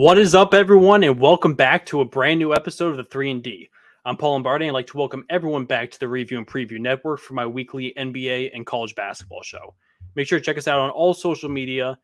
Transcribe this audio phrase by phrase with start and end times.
[0.00, 3.32] What is up, everyone, and welcome back to a brand new episode of the 3
[3.32, 3.68] and D.
[4.06, 6.80] I'm Paul Lombardi, and I'd like to welcome everyone back to the Review and Preview
[6.80, 9.74] Network for my weekly NBA and college basketball show.
[10.14, 11.98] Make sure to check us out on all social media,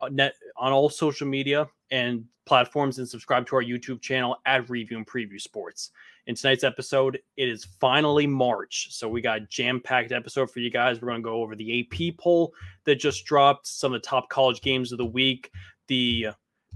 [0.00, 4.70] uh, net on all social media and platforms, and subscribe to our YouTube channel at
[4.70, 5.90] Review and Preview Sports.
[6.28, 10.70] In tonight's episode, it is finally March, so we got a jam-packed episode for you
[10.70, 11.02] guys.
[11.02, 12.54] We're going to go over the AP poll
[12.84, 15.50] that just dropped, some of the top college games of the week,
[15.88, 16.28] the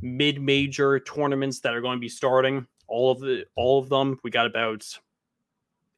[0.03, 4.19] mid-major tournaments that are going to be starting all of the all of them.
[4.23, 4.87] We got about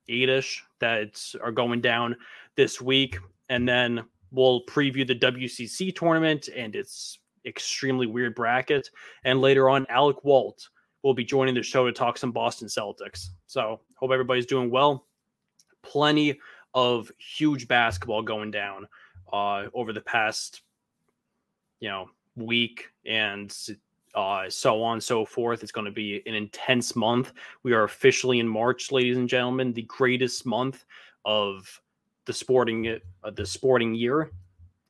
[0.08, 2.16] eight-ish that are going down
[2.56, 3.18] this week.
[3.48, 8.90] And then we'll preview the wcc tournament and its extremely weird bracket.
[9.24, 10.68] And later on alec walt
[11.02, 13.28] will be joining the show to talk some boston celtics.
[13.46, 15.06] So hope everybody's doing well.
[15.82, 16.38] Plenty
[16.74, 18.86] of huge basketball going down
[19.32, 20.62] uh, over the past
[21.80, 23.54] you know week and
[24.14, 25.62] uh, so on so forth.
[25.62, 27.32] It's going to be an intense month.
[27.62, 30.84] We are officially in March, ladies and gentlemen, the greatest month
[31.24, 31.80] of
[32.26, 34.30] the sporting uh, the sporting year,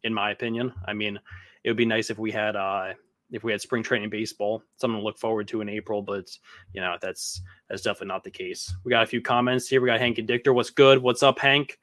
[0.04, 0.72] in my opinion.
[0.86, 1.18] I mean,
[1.64, 2.94] it would be nice if we had uh,
[3.30, 6.02] if we had spring training baseball, something to look forward to in April.
[6.02, 6.36] But
[6.72, 8.74] you know, that's that's definitely not the case.
[8.84, 9.80] We got a few comments here.
[9.80, 10.54] We got Hank and Dictor.
[10.54, 10.98] What's good?
[10.98, 11.78] What's up, Hank?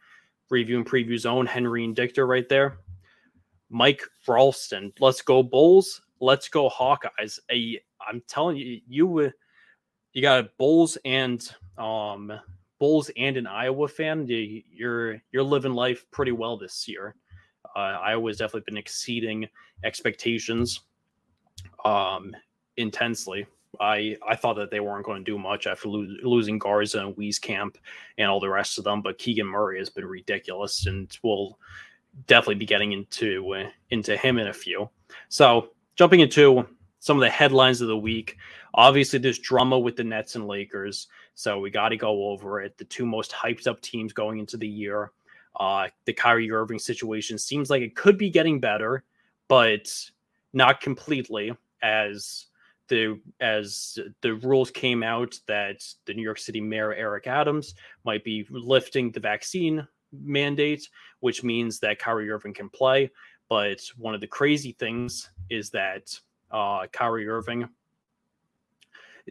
[0.50, 1.46] Review and preview zone.
[1.46, 2.80] Henry and Dictor right there.
[3.70, 4.92] Mike Ralston.
[5.00, 7.40] Let's go Bulls let's go Hawkeyes.
[8.08, 9.32] I'm telling you, you
[10.14, 12.32] you got Bulls and um
[12.80, 14.28] Bulls and an Iowa fan.
[14.28, 17.16] You, you're you're living life pretty well this year.
[17.76, 19.48] Uh, Iowa's definitely been exceeding
[19.84, 20.82] expectations
[21.86, 22.36] um
[22.78, 23.46] intensely.
[23.80, 27.16] I I thought that they weren't going to do much after lo- losing Garza and
[27.16, 27.76] Wieskamp
[28.18, 31.60] and all the rest of them, but Keegan Murray has been ridiculous, and we'll
[32.28, 34.90] definitely be getting into uh, into him in a few.
[35.28, 35.70] So
[36.00, 36.66] jumping into
[37.00, 38.38] some of the headlines of the week.
[38.74, 42.78] Obviously, there's drama with the Nets and Lakers, so we got to go over it.
[42.78, 45.12] The two most hyped up teams going into the year.
[45.60, 49.04] Uh, the Kyrie Irving situation seems like it could be getting better,
[49.50, 49.94] but
[50.54, 51.52] not completely.
[51.84, 52.46] As
[52.88, 57.76] the as the rules came out that the New York City Mayor Eric Adams
[58.06, 60.88] might be lifting the vaccine mandate,
[61.20, 63.12] which means that Kyrie Irving can play.
[63.50, 66.18] But one of the crazy things is that
[66.52, 67.70] uh, Kyrie Irving.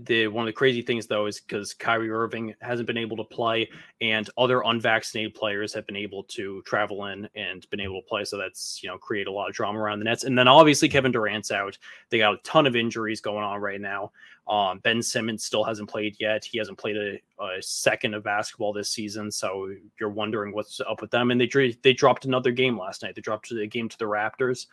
[0.02, 3.24] The one of the crazy things though is because Kyrie Irving hasn't been able to
[3.24, 3.68] play,
[4.00, 8.24] and other unvaccinated players have been able to travel in and been able to play.
[8.24, 10.22] So that's you know create a lot of drama around the Nets.
[10.22, 11.76] And then obviously Kevin Durant's out.
[12.10, 14.12] They got a ton of injuries going on right now.
[14.48, 16.42] Um, ben Simmons still hasn't played yet.
[16.42, 19.30] He hasn't played a, a, second of basketball this season.
[19.30, 21.30] So you're wondering what's up with them.
[21.30, 23.14] And they they dropped another game last night.
[23.14, 24.66] They dropped a game to the Raptors,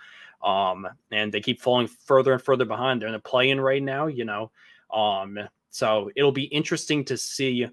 [0.45, 3.01] um, and they keep falling further and further behind.
[3.01, 4.07] They're in the play-in right now.
[4.07, 4.51] You know,
[4.93, 5.37] um,
[5.71, 7.67] so it'll be interesting to see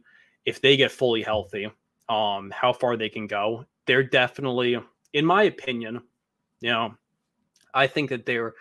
[0.44, 1.70] if they get fully healthy,
[2.08, 3.64] um, how far they can go.
[3.86, 4.78] They're definitely,
[5.12, 6.00] in my opinion,
[6.60, 6.94] you know,
[7.74, 8.54] I think that they're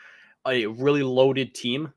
[0.47, 1.93] a really loaded team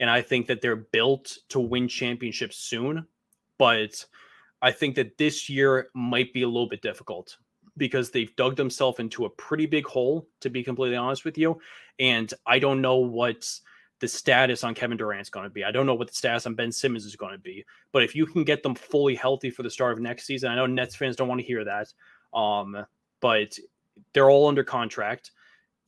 [0.00, 3.06] and I think that they're built to win championships soon.
[3.58, 4.04] But
[4.62, 7.36] I think that this year might be a little bit difficult
[7.80, 11.58] because they've dug themselves into a pretty big hole, to be completely honest with you.
[11.98, 13.50] And I don't know what
[14.00, 15.64] the status on Kevin Durant's going to be.
[15.64, 17.64] I don't know what the status on Ben Simmons is going to be.
[17.90, 20.56] But if you can get them fully healthy for the start of next season, I
[20.56, 21.88] know Nets fans don't want to hear that.
[22.38, 22.84] Um,
[23.20, 23.58] but
[24.12, 25.30] they're all under contract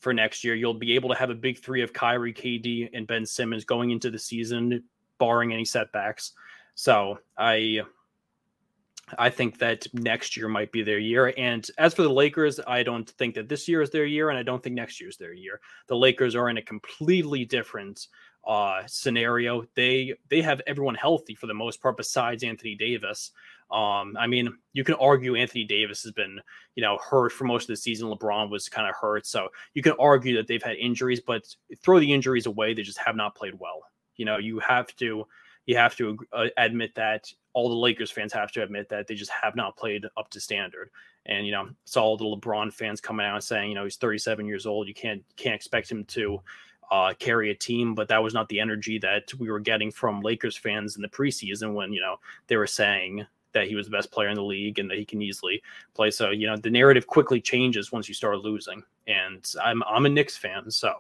[0.00, 0.55] for next year.
[0.55, 3.91] You'll be able to have a big three of Kyrie, KD, and Ben Simmons going
[3.91, 4.85] into the season,
[5.19, 6.33] barring any setbacks.
[6.75, 7.83] So I
[9.19, 11.32] I think that next year might be their year.
[11.37, 14.38] And as for the Lakers, I don't think that this year is their year, and
[14.38, 15.61] I don't think next year is their year.
[15.88, 18.06] The Lakers are in a completely different
[18.47, 19.64] uh, scenario.
[19.75, 23.31] They they have everyone healthy for the most part, besides Anthony Davis.
[23.70, 26.41] Um, I mean, you can argue Anthony Davis has been,
[26.75, 28.09] you know, hurt for most of the season.
[28.09, 31.43] LeBron was kind of hurt, so you can argue that they've had injuries, but
[31.82, 33.81] throw the injuries away, they just have not played well.
[34.17, 35.26] You know, you have to
[35.67, 39.14] you have to uh, admit that all the Lakers fans have to admit that they
[39.14, 40.91] just have not played up to standard.
[41.26, 43.97] And you know, saw all the LeBron fans coming out and saying, you know, he's
[43.97, 44.88] 37 years old.
[44.88, 46.41] You can't can't expect him to
[46.91, 47.94] uh, carry a team.
[47.94, 51.09] But that was not the energy that we were getting from Lakers fans in the
[51.09, 52.17] preseason when you know
[52.49, 55.05] they were saying that he was the best player in the league and that he
[55.05, 55.62] can easily
[55.94, 56.11] play.
[56.11, 58.82] So you know, the narrative quickly changes once you start losing.
[59.06, 60.94] And I'm I'm a Knicks fan, so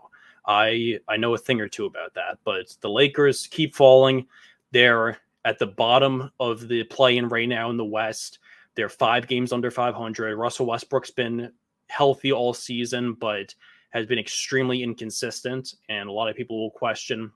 [0.46, 2.38] I I know a thing or two about that.
[2.44, 4.26] But the Lakers keep falling.
[4.72, 8.38] They're at the bottom of the play-in right now in the West.
[8.74, 10.36] They're five games under 500.
[10.36, 11.52] Russell Westbrook's been
[11.88, 13.54] healthy all season, but
[13.90, 15.74] has been extremely inconsistent.
[15.88, 17.30] And a lot of people will question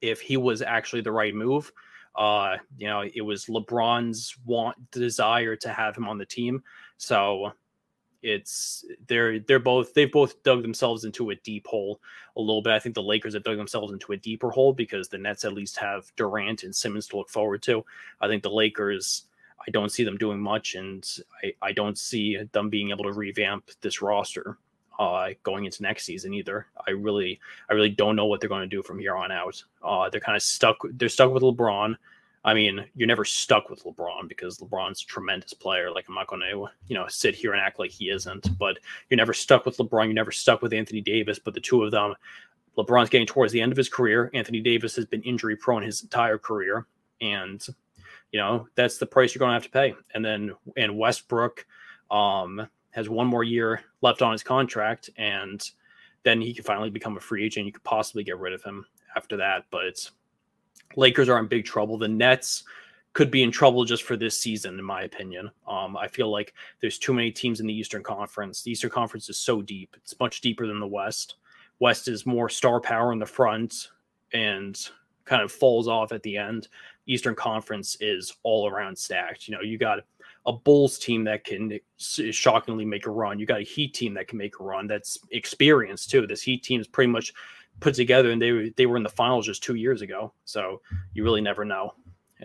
[0.00, 1.70] if he was actually the right move.
[2.14, 6.62] Uh, you know, it was LeBron's want desire to have him on the team.
[6.96, 7.52] So
[8.26, 12.00] it's they're they're both they've both dug themselves into a deep hole
[12.36, 12.72] a little bit.
[12.72, 15.52] I think the Lakers have dug themselves into a deeper hole because the Nets at
[15.52, 17.84] least have Durant and Simmons to look forward to.
[18.20, 19.24] I think the Lakers
[19.66, 21.08] I don't see them doing much and
[21.42, 24.58] I, I don't see them being able to revamp this roster
[24.98, 26.66] uh, going into next season either.
[26.86, 27.38] I really
[27.70, 29.62] I really don't know what they're going to do from here on out.
[29.82, 31.94] Uh, they're kind of stuck they're stuck with LeBron.
[32.46, 35.90] I mean, you're never stuck with LeBron because LeBron's a tremendous player.
[35.90, 38.56] Like I'm not going to, you know, sit here and act like he isn't.
[38.56, 38.78] But
[39.10, 40.04] you're never stuck with LeBron.
[40.04, 41.40] You're never stuck with Anthony Davis.
[41.40, 42.14] But the two of them,
[42.78, 44.30] LeBron's getting towards the end of his career.
[44.32, 46.86] Anthony Davis has been injury prone his entire career,
[47.20, 47.66] and
[48.30, 49.94] you know that's the price you're going to have to pay.
[50.14, 51.66] And then and Westbrook
[52.12, 55.68] um, has one more year left on his contract, and
[56.22, 57.66] then he could finally become a free agent.
[57.66, 58.86] You could possibly get rid of him
[59.16, 60.12] after that, but it's
[60.96, 61.96] Lakers are in big trouble.
[61.96, 62.64] The Nets
[63.12, 65.50] could be in trouble just for this season, in my opinion.
[65.66, 68.62] Um, I feel like there's too many teams in the Eastern Conference.
[68.62, 71.36] The Eastern Conference is so deep; it's much deeper than the West.
[71.78, 73.88] West is more star power in the front
[74.32, 74.90] and
[75.24, 76.68] kind of falls off at the end.
[77.06, 79.48] Eastern Conference is all around stacked.
[79.48, 80.00] You know, you got
[80.46, 83.38] a Bulls team that can shockingly make a run.
[83.38, 84.86] You got a Heat team that can make a run.
[84.86, 86.26] That's experienced too.
[86.26, 87.32] This Heat team is pretty much
[87.80, 90.32] put together, and they they were in the finals just two years ago.
[90.44, 90.80] So
[91.14, 91.94] you really never know.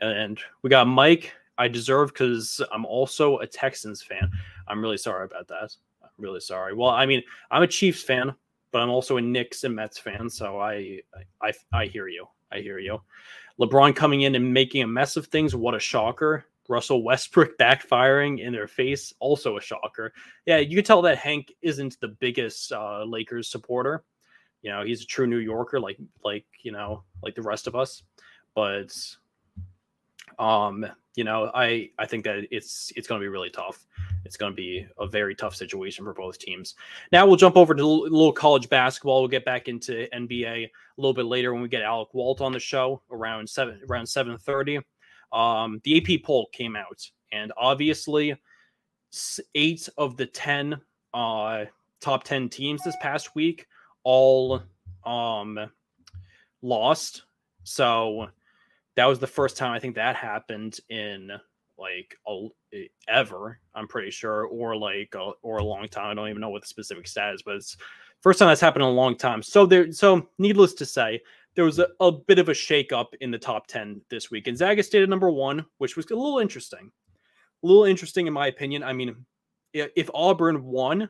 [0.02, 1.34] And we got Mike.
[1.58, 4.32] I deserve because I'm also a Texans fan.
[4.68, 5.76] I'm really sorry about that.
[6.02, 6.74] I'm really sorry.
[6.74, 7.22] Well, I mean,
[7.52, 8.34] I'm a Chiefs fan,
[8.72, 10.30] but I'm also a Knicks and Mets fan.
[10.30, 11.02] So I
[11.42, 12.28] I I hear you.
[12.52, 13.02] I hear you.
[13.60, 15.56] LeBron coming in and making a mess of things.
[15.56, 16.46] What a shocker.
[16.68, 19.14] Russell Westbrook backfiring in their face.
[19.20, 20.14] Also a shocker.
[20.46, 24.04] Yeah, you can tell that Hank isn't the biggest uh, Lakers supporter.
[24.62, 27.76] You know, he's a true New Yorker, like like you know, like the rest of
[27.76, 28.04] us.
[28.54, 28.94] But
[30.40, 33.86] um, you know, I I think that it's it's going to be really tough.
[34.24, 36.76] It's going to be a very tough situation for both teams.
[37.12, 39.22] Now we'll jump over to a little college basketball.
[39.22, 42.52] We'll get back into NBA a little bit later when we get Alec Walt on
[42.52, 44.80] the show around seven around seven thirty.
[45.34, 48.36] Um, the AP poll came out, and obviously,
[49.56, 50.80] eight of the ten
[51.14, 51.66] uh,
[52.00, 53.68] top ten teams this past week
[54.04, 54.62] all
[55.06, 55.60] um
[56.62, 57.24] lost.
[57.64, 58.28] So
[58.96, 61.32] that was the first time I think that happened in
[61.78, 62.48] like a,
[63.08, 63.60] ever.
[63.74, 66.12] I'm pretty sure, or like a, or a long time.
[66.12, 67.78] I don't even know what the specific stat is, but it's
[68.22, 69.42] first time that's happened in a long time.
[69.42, 71.22] So there, so needless to say,
[71.56, 74.48] there was a, a bit of a shakeup in the top ten this week.
[74.48, 76.92] And Zaga stayed at number one, which was a little interesting.
[77.64, 78.84] A little interesting in my opinion.
[78.84, 79.16] I mean,
[79.74, 81.10] if Auburn won,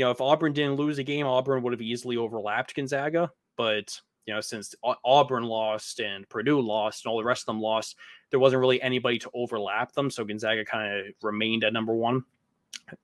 [0.00, 3.30] you know, if Auburn didn't lose a game, Auburn would have easily overlapped Gonzaga.
[3.58, 7.60] But you know, since Auburn lost and Purdue lost and all the rest of them
[7.60, 7.96] lost,
[8.30, 10.10] there wasn't really anybody to overlap them.
[10.10, 12.24] So Gonzaga kind of remained at number one.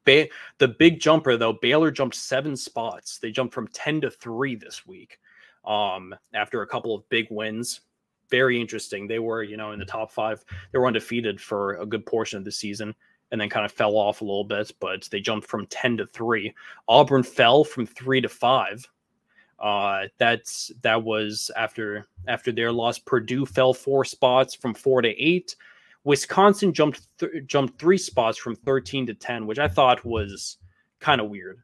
[0.07, 3.19] Ba- the big jumper though, Baylor jumped seven spots.
[3.19, 5.19] They jumped from ten to three this week.
[5.67, 7.81] Um, after a couple of big wins,
[8.31, 9.07] very interesting.
[9.07, 10.43] They were, you know, in the top five.
[10.73, 12.95] They were undefeated for a good portion of the season
[13.31, 16.07] and then kind of fell off a little bit, but they jumped from 10 to
[16.07, 16.55] 3.
[16.89, 18.89] Auburn fell from 3 to 5.
[19.59, 22.99] Uh, that's that was after after their loss.
[22.99, 25.57] Purdue fell four spots from 4 to 8.
[26.05, 30.59] Wisconsin jumped th- jumped 3 spots from 13 to 10, which I thought was
[31.01, 31.63] kind of weird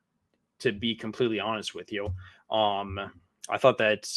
[0.60, 2.12] to be completely honest with you.
[2.50, 2.98] Um
[3.50, 4.08] I thought that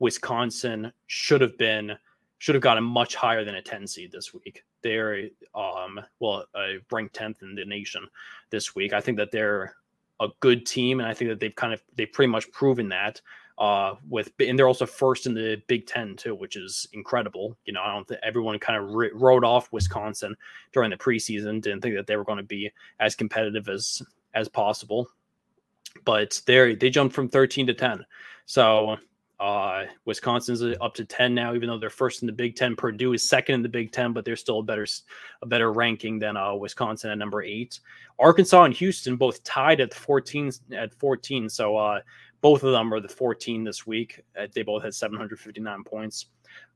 [0.00, 1.92] Wisconsin should have been
[2.40, 4.64] should have gotten much higher than a 10 seed this week.
[4.82, 8.08] They're um well uh, ranked 10th in the nation
[8.48, 8.92] this week.
[8.92, 9.76] I think that they're
[10.20, 13.20] a good team, and I think that they've kind of they've pretty much proven that.
[13.58, 17.58] Uh, with and they're also first in the Big Ten too, which is incredible.
[17.66, 20.34] You know, I don't think everyone kind of ri- wrote off Wisconsin
[20.72, 22.70] during the preseason, didn't think that they were going to be
[23.00, 24.00] as competitive as
[24.32, 25.10] as possible,
[26.06, 28.06] but they they jumped from 13 to 10.
[28.46, 28.96] So
[29.40, 32.76] uh, Wisconsin's up to 10 now, even though they're first in the Big Ten.
[32.76, 34.86] Purdue is second in the Big Ten, but they're still a better
[35.40, 37.80] a better ranking than uh, Wisconsin at number eight.
[38.18, 41.48] Arkansas and Houston both tied at 14 at 14.
[41.48, 42.00] So uh,
[42.42, 44.20] both of them are the 14 this week.
[44.38, 46.26] Uh, they both had 759 points.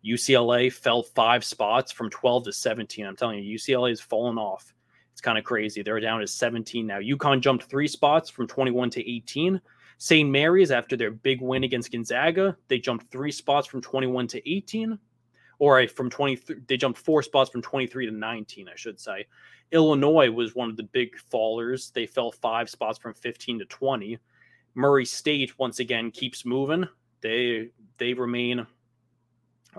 [0.05, 3.05] UCLA fell five spots from 12 to 17.
[3.05, 4.73] I'm telling you, UCLA has fallen off.
[5.13, 5.83] It's kind of crazy.
[5.83, 6.99] They're down to 17 now.
[6.99, 9.61] UConn jumped three spots from 21 to 18.
[9.99, 10.29] St.
[10.29, 14.99] Mary's, after their big win against Gonzaga, they jumped three spots from 21 to 18,
[15.59, 19.27] or from 23, they jumped four spots from 23 to 19, I should say.
[19.73, 21.93] Illinois was one of the big fallers.
[21.93, 24.19] They fell five spots from 15 to 20.
[24.75, 26.87] Murray State, once again, keeps moving.
[27.21, 28.67] They they remain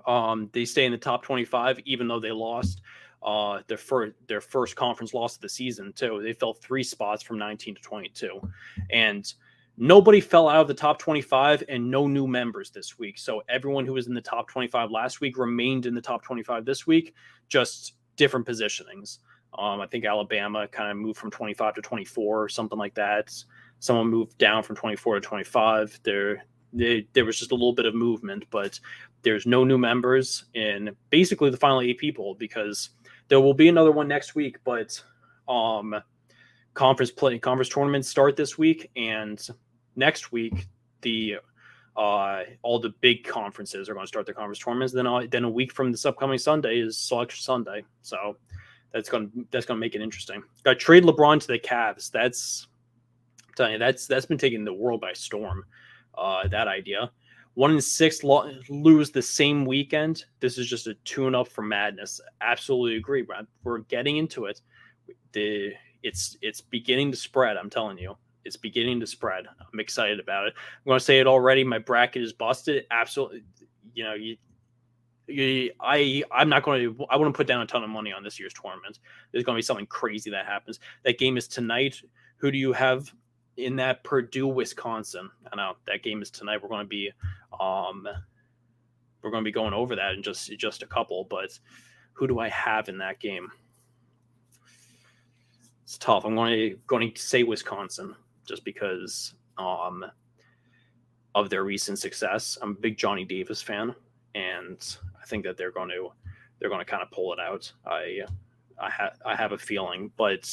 [0.05, 2.81] um, they stay in the top 25, even though they lost
[3.23, 6.21] uh, their their first conference loss of the season too.
[6.23, 8.41] They fell three spots from 19 to 22,
[8.89, 9.31] and
[9.77, 13.17] Nobody fell out of the top 25 and no new members this week.
[13.17, 16.63] So everyone who was in the top 25 last week remained in the top 25
[16.63, 17.13] this week,
[17.49, 19.19] just different positionings.
[19.57, 23.33] Um, I think Alabama kind of moved from 25 to 24 or something like that.
[23.79, 25.99] Someone moved down from 24 to 25.
[26.03, 28.79] There, they, there was just a little bit of movement, but
[29.23, 32.91] there's no new members in basically the final eight people because
[33.27, 34.57] there will be another one next week.
[34.63, 35.01] But
[35.49, 35.95] um,
[36.73, 39.45] conference play, conference tournaments start this week, and
[39.95, 40.67] next week
[41.01, 41.37] the
[41.95, 44.93] uh, all the big conferences are going to start their conference tournaments.
[44.93, 48.35] Then, uh, then a week from this upcoming Sunday is Selection Sunday, so
[48.91, 50.43] that's going to that's going to make it interesting.
[50.63, 52.11] Got trade LeBron to the Cavs.
[52.11, 52.67] That's
[53.47, 55.63] I'm telling you, that's that's been taking the world by storm.
[56.17, 57.11] Uh, that idea.
[57.53, 60.25] One in six lo- lose the same weekend.
[60.41, 62.19] This is just a tune up for madness.
[62.41, 63.47] Absolutely agree, Brad.
[63.63, 64.59] We're getting into it.
[65.31, 65.71] The
[66.03, 67.55] it's it's beginning to spread.
[67.55, 68.17] I'm telling you.
[68.45, 69.45] It's beginning to spread.
[69.47, 70.53] I'm excited about it.
[70.55, 71.63] I'm going to say it already.
[71.63, 72.85] My bracket is busted.
[72.91, 73.43] Absolutely.
[73.93, 74.37] You know, you,
[75.27, 78.23] you, I, I'm not going to, I wouldn't put down a ton of money on
[78.23, 78.99] this year's tournament.
[79.31, 80.79] There's going to be something crazy that happens.
[81.03, 81.99] That game is tonight.
[82.37, 83.11] Who do you have
[83.57, 85.29] in that Purdue, Wisconsin?
[85.51, 86.61] I know that game is tonight.
[86.61, 87.11] We're going to be,
[87.59, 88.07] um,
[89.21, 91.57] we're going to be going over that in just, just a couple, but
[92.13, 93.49] who do I have in that game?
[95.83, 96.25] It's tough.
[96.25, 100.05] I'm going to going to say Wisconsin just because um,
[101.33, 102.57] of their recent success.
[102.61, 103.93] I'm a big Johnny Davis fan,
[104.33, 106.09] and I think that they're going to
[106.59, 107.71] they're going to kind of pull it out.
[107.85, 108.21] I
[108.79, 110.49] I have I have a feeling, but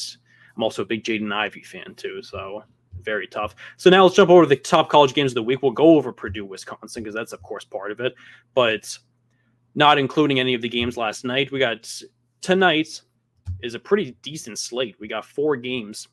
[0.56, 2.64] I'm also a big Jaden Ivey fan too, so
[3.02, 3.54] very tough.
[3.76, 5.62] So now let's jump over to the top college games of the week.
[5.62, 8.14] We'll go over Purdue, Wisconsin, because that's of course part of it,
[8.54, 8.96] but
[9.74, 11.50] not including any of the games last night.
[11.50, 11.90] We got
[12.40, 13.00] tonight
[13.62, 14.96] is a pretty decent slate.
[14.98, 16.08] We got four games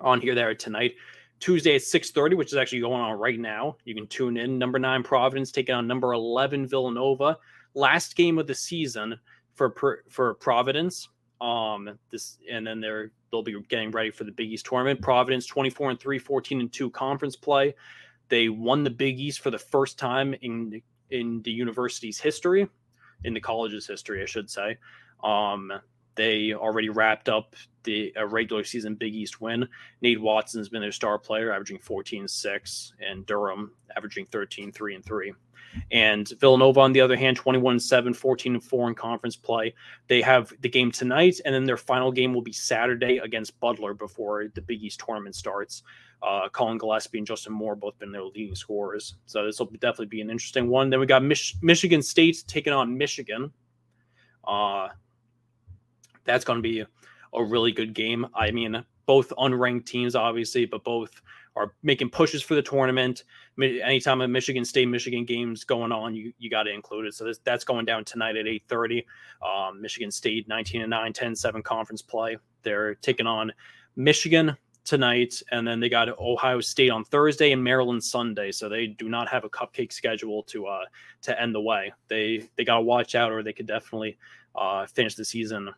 [0.00, 0.94] on here there tonight.
[1.40, 3.76] Tuesday at 6:30, which is actually going on right now.
[3.84, 4.58] You can tune in.
[4.58, 7.38] Number nine Providence taking on number 11 Villanova.
[7.74, 9.18] Last game of the season
[9.54, 11.08] for for Providence.
[11.40, 15.00] Um, this and then they're they'll be getting ready for the Big East tournament.
[15.00, 17.74] Providence 24 and 3, 14 and 2 conference play.
[18.28, 22.68] They won the Big East for the first time in in the university's history,
[23.24, 24.76] in the college's history, I should say.
[25.24, 25.72] Um,
[26.14, 29.66] they already wrapped up the a regular season Big East win.
[30.02, 35.04] Nate Watson's been their star player, averaging 14 6, and Durham averaging 13 3 and
[35.04, 35.32] 3.
[35.92, 39.74] And Villanova, on the other hand, 21 7, 14 and 4 in conference play.
[40.08, 43.94] They have the game tonight, and then their final game will be Saturday against Butler
[43.94, 45.82] before the Big East tournament starts.
[46.22, 49.14] Uh, Collin Gillespie and Justin Moore both been their leading scorers.
[49.26, 50.90] So this will definitely be an interesting one.
[50.90, 53.52] Then we got Mich- Michigan State taking on Michigan.
[54.46, 54.88] Uh,
[56.30, 56.84] that's going to be
[57.34, 58.26] a really good game.
[58.34, 61.20] I mean, both unranked teams, obviously, but both
[61.56, 63.24] are making pushes for the tournament.
[63.60, 67.14] Anytime a Michigan State Michigan game's going on, you, you got to include it.
[67.14, 69.04] So this, that's going down tonight at 8:30.
[69.42, 72.36] Um, Michigan State 19 and 9, 10 7 conference play.
[72.62, 73.52] They're taking on
[73.96, 78.52] Michigan tonight, and then they got Ohio State on Thursday and Maryland Sunday.
[78.52, 80.84] So they do not have a cupcake schedule to uh
[81.22, 81.92] to end the way.
[82.08, 84.18] They they got to watch out, or they could definitely
[84.54, 85.70] uh, finish the season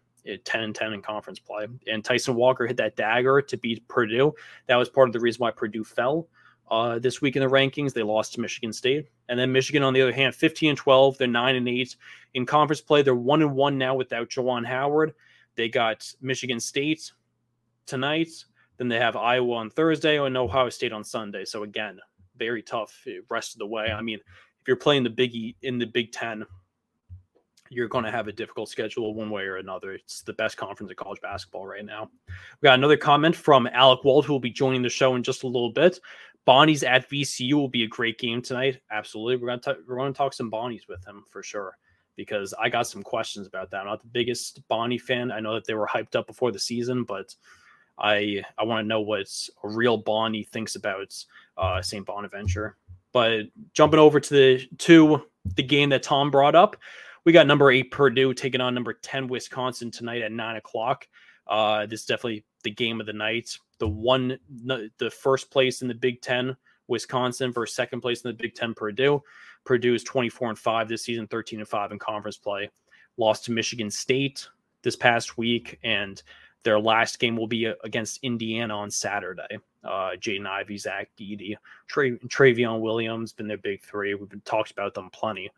[0.45, 1.67] 10 and 10 in conference play.
[1.87, 4.33] And Tyson Walker hit that dagger to beat Purdue.
[4.67, 6.29] That was part of the reason why Purdue fell.
[6.73, 7.93] uh, this week in the rankings.
[7.93, 11.19] They lost to Michigan State, and then Michigan, on the other hand, 15 and 12.
[11.19, 11.97] They're nine and eight
[12.35, 13.03] in conference play.
[13.03, 15.13] They're one and one now without Juwan Howard.
[15.55, 17.13] They got Michigan State
[17.87, 18.31] tonight.
[18.79, 21.45] Then they have Iowa on Thursday and Ohio State on Sunday.
[21.45, 22.01] So again,
[22.39, 23.93] very tough rest of the way.
[23.93, 26.45] I mean, if you're playing the Biggie in the Big Ten,
[27.73, 29.93] you're going to have a difficult schedule one way or another.
[29.93, 32.11] It's the best conference in college basketball right now.
[32.29, 35.43] We got another comment from Alec Wald, who will be joining the show in just
[35.43, 35.99] a little bit.
[36.45, 38.81] Bonnie's at VCU will be a great game tonight.
[38.91, 41.79] Absolutely, we're going to we're going to talk some Bonnies with him for sure
[42.17, 43.81] because I got some questions about that.
[43.81, 45.31] I'm not the biggest Bonnie fan.
[45.31, 47.35] I know that they were hyped up before the season, but
[47.99, 49.29] I I want to know what
[49.63, 51.15] a real Bonnie thinks about
[51.57, 52.05] uh, St.
[52.05, 52.77] Bonaventure.
[53.13, 56.77] But jumping over to the to the game that Tom brought up,
[57.25, 61.07] we got number eight Purdue taking on number 10 Wisconsin tonight at nine o'clock.
[61.47, 63.57] Uh, this is definitely the game of the night.
[63.79, 66.57] The one, the first place in the Big Ten,
[66.89, 69.23] Wisconsin versus second place in the Big Ten, Purdue.
[69.65, 72.71] Purdue is 24 and five this season, 13 and five in conference play.
[73.17, 74.49] Lost to Michigan State
[74.83, 76.23] this past week, and
[76.65, 79.59] their last game will be against Indiana on Saturday.
[79.85, 81.57] Uh, Jaden Ivey, Zach Edey,
[81.89, 84.15] Tra- Trevion Williams, been their big three.
[84.15, 85.51] We've been talked about them plenty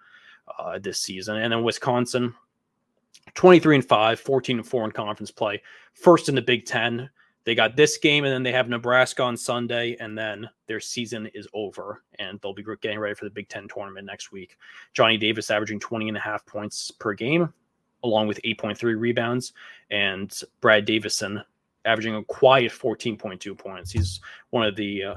[0.59, 1.37] uh, this season.
[1.37, 2.35] And then Wisconsin,
[3.35, 5.63] 23 and 5, 14 and 4 in conference play.
[5.95, 7.11] First in the Big Ten.
[7.45, 11.29] They got this game, and then they have Nebraska on Sunday, and then their season
[11.35, 14.57] is over, and they'll be getting ready for the Big Ten tournament next week.
[14.95, 17.53] Johnny Davis averaging 20 and a half points per game,
[18.03, 19.53] along with 8.3 rebounds,
[19.91, 21.43] and Brad Davison
[21.85, 23.93] averaging a quiet 14.2 points.
[23.93, 25.15] He's one of the uh,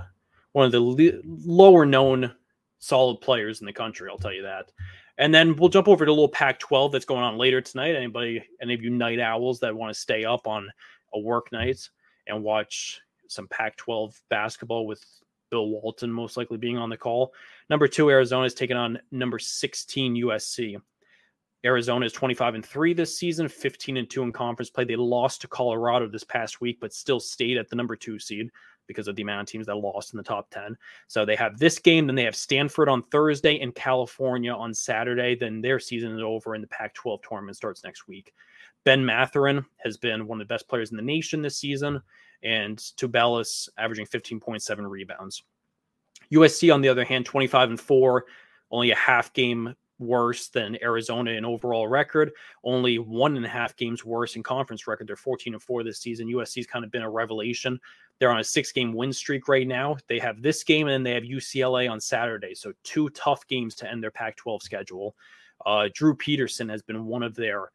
[0.52, 2.34] one of the le- lower known
[2.80, 4.10] solid players in the country.
[4.10, 4.72] I'll tell you that.
[5.18, 7.96] And then we'll jump over to a little Pac 12 that's going on later tonight.
[7.96, 10.70] Anybody, any of you night owls that want to stay up on
[11.14, 11.90] a work night
[12.28, 15.04] and watch some Pac 12 basketball with
[15.50, 17.34] Bill Walton most likely being on the call.
[17.70, 20.78] Number two, Arizona is taking on number 16 USC.
[21.66, 24.84] Arizona is 25 and 3 this season, 15 and 2 in conference play.
[24.84, 28.52] They lost to Colorado this past week, but still stayed at the number two seed
[28.88, 30.78] because of the amount of teams that lost in the top 10.
[31.08, 35.36] So they have this game, then they have Stanford on Thursday and California on Saturday.
[35.36, 38.34] Then their season is over and the Pac 12 tournament starts next week.
[38.84, 42.02] Ben Mathurin has been one of the best players in the nation this season,
[42.42, 45.44] and Tubelis averaging 15.7 rebounds.
[46.32, 48.26] USC, on the other hand, 25 and 4,
[48.72, 52.32] only a half game worse than Arizona in overall record,
[52.64, 55.08] only one and a half games worse in conference record.
[55.08, 56.28] They're 14 and 4 this season.
[56.28, 57.80] USC's kind of been a revelation.
[58.20, 59.98] They're on a six game win streak right now.
[60.08, 62.56] They have this game and then they have UCLA on Saturday.
[62.56, 65.16] So, two tough games to end their Pac 12 schedule.
[65.66, 67.72] Uh, Drew Peterson has been one of their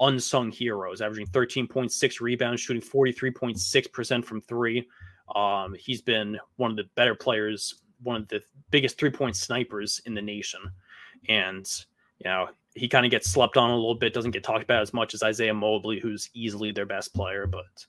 [0.00, 4.86] unsung heroes, averaging 13.6 rebounds, shooting 43.6% from three.
[5.34, 10.00] Um, he's been one of the better players, one of the biggest three point snipers
[10.06, 10.60] in the nation.
[11.28, 11.68] And,
[12.18, 14.82] you know, he kind of gets slept on a little bit, doesn't get talked about
[14.82, 17.46] as much as Isaiah Mobley, who's easily their best player.
[17.46, 17.86] But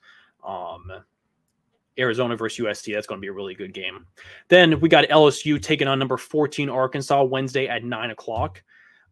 [0.47, 0.91] um,
[1.97, 4.05] Arizona versus USC, that's going to be a really good game.
[4.47, 8.63] Then we got LSU taking on number 14 Arkansas Wednesday at 9 o'clock.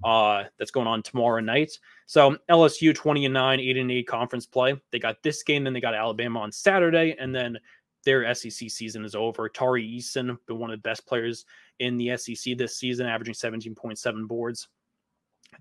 [0.03, 1.77] Uh, that's going on tomorrow night.
[2.05, 4.79] So LSU 20 and 9, 8 and 8 conference play.
[4.91, 7.57] They got this game, then they got Alabama on Saturday, and then
[8.07, 9.49] their SEC season is over.
[9.49, 11.43] Tari Eason, been one of the best players
[11.79, 14.69] in the SEC this season, averaging 17.7 boards.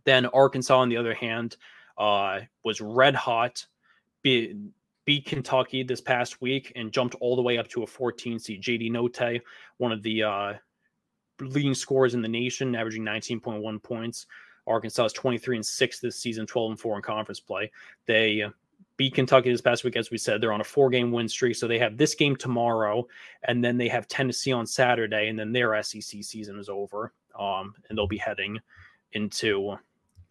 [0.05, 1.57] Then Arkansas, on the other hand,
[1.99, 3.67] uh, was red hot,
[4.23, 4.57] beat,
[5.07, 8.63] beat Kentucky this past week and jumped all the way up to a 14 seed.
[8.63, 9.41] JD Notae,
[9.79, 10.53] one of the uh,
[11.41, 14.27] leading scorers in the nation, averaging 19.1 points.
[14.69, 17.73] Arkansas is 23 and 6 this season, 12 and 4 in conference play.
[18.07, 18.45] They
[18.97, 19.97] beat Kentucky this past week.
[19.97, 21.57] As we said, they're on a four game win streak.
[21.57, 23.07] So they have this game tomorrow,
[23.45, 27.13] and then they have Tennessee on Saturday, and then their SEC season is over.
[27.39, 28.59] Um, and they'll be heading
[29.13, 29.77] into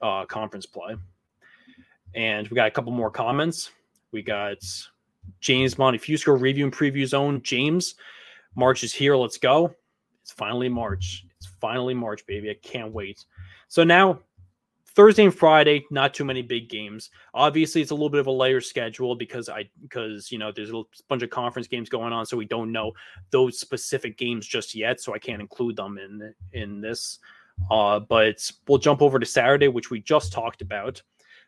[0.02, 0.96] uh, conference play.
[2.16, 3.72] And we got a couple more comments.
[4.12, 4.58] We got
[5.40, 7.42] James Montefusco review and preview zone.
[7.44, 7.96] James,
[8.56, 9.16] March is here.
[9.16, 9.76] Let's go.
[10.22, 11.26] It's finally March.
[11.38, 12.50] It's finally March, baby.
[12.50, 13.26] I can't wait.
[13.68, 14.20] So now
[14.96, 17.10] Thursday and Friday, not too many big games.
[17.34, 20.72] Obviously, it's a little bit of a layer schedule because I because you know there's
[20.72, 22.94] a bunch of conference games going on, so we don't know
[23.30, 25.02] those specific games just yet.
[25.02, 27.20] So I can't include them in in this.
[27.72, 31.02] Uh, but we'll jump over to Saturday, which we just talked about.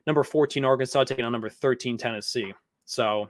[0.05, 2.53] Number 14 Arkansas taking on number 13 Tennessee.
[2.85, 3.29] So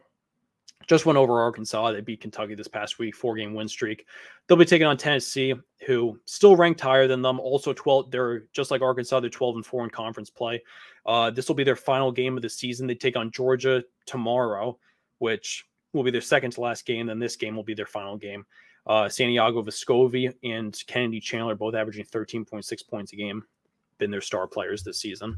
[0.85, 1.91] just went over Arkansas.
[1.91, 4.05] They beat Kentucky this past week, four game win streak.
[4.47, 5.53] They'll be taking on Tennessee,
[5.85, 7.39] who still ranked higher than them.
[7.39, 10.63] Also 12, they're just like Arkansas, they're 12 and 4 in conference play.
[11.05, 12.87] Uh, this will be their final game of the season.
[12.87, 14.77] They take on Georgia tomorrow,
[15.19, 17.07] which will be their second to last game.
[17.07, 18.45] Then this game will be their final game.
[18.85, 23.43] Uh, Santiago Vescovi and Kennedy Chandler both averaging 13.6 points a game,
[23.97, 25.37] been their star players this season.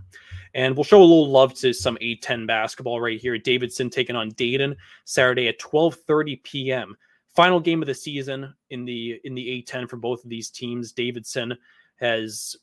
[0.53, 3.37] And we'll show a little love to some A10 basketball right here.
[3.37, 6.95] Davidson taking on Dayton Saturday at 12:30 p.m.
[7.35, 10.91] Final game of the season in the in the A10 for both of these teams.
[10.91, 11.55] Davidson
[11.97, 12.55] has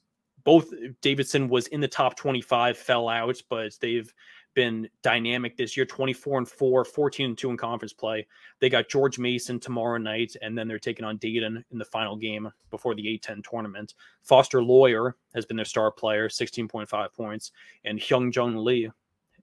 [0.45, 0.71] both
[1.03, 4.13] Davidson was in the top 25, fell out, but they've
[4.57, 8.27] been dynamic this year 24 and 4 14 and 2 in conference play.
[8.59, 12.17] They got george mason tomorrow night and then they're taking on dayton in the final
[12.17, 13.95] game before the a10 tournament.
[14.23, 17.53] Foster Loyer has been their star player 16.5 points
[17.85, 18.91] and Hyunjung Lee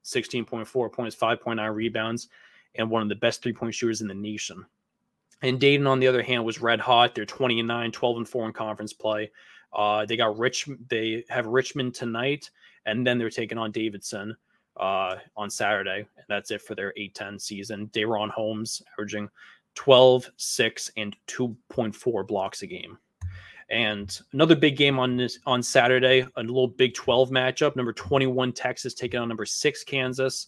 [0.03, 2.27] 16.4 points 5.9 rebounds
[2.75, 4.65] and one of the best three-point shooters in the nation.
[5.43, 7.13] And dayton on the other hand was red hot.
[7.13, 9.31] They're 20 and 9 12 and 4 in conference play.
[9.71, 12.49] Uh, they got rich they have richmond tonight
[12.85, 14.35] and then they're taking on davidson
[14.77, 15.99] uh, on Saturday.
[15.99, 17.87] And that's it for their A10 season.
[17.93, 19.29] DaRon Holmes averaging
[19.75, 22.97] 12, 6, and 2.4 blocks a game.
[23.69, 27.75] And another big game on this on Saturday, a little Big 12 matchup.
[27.75, 30.47] Number 21 Texas taking on number six Kansas.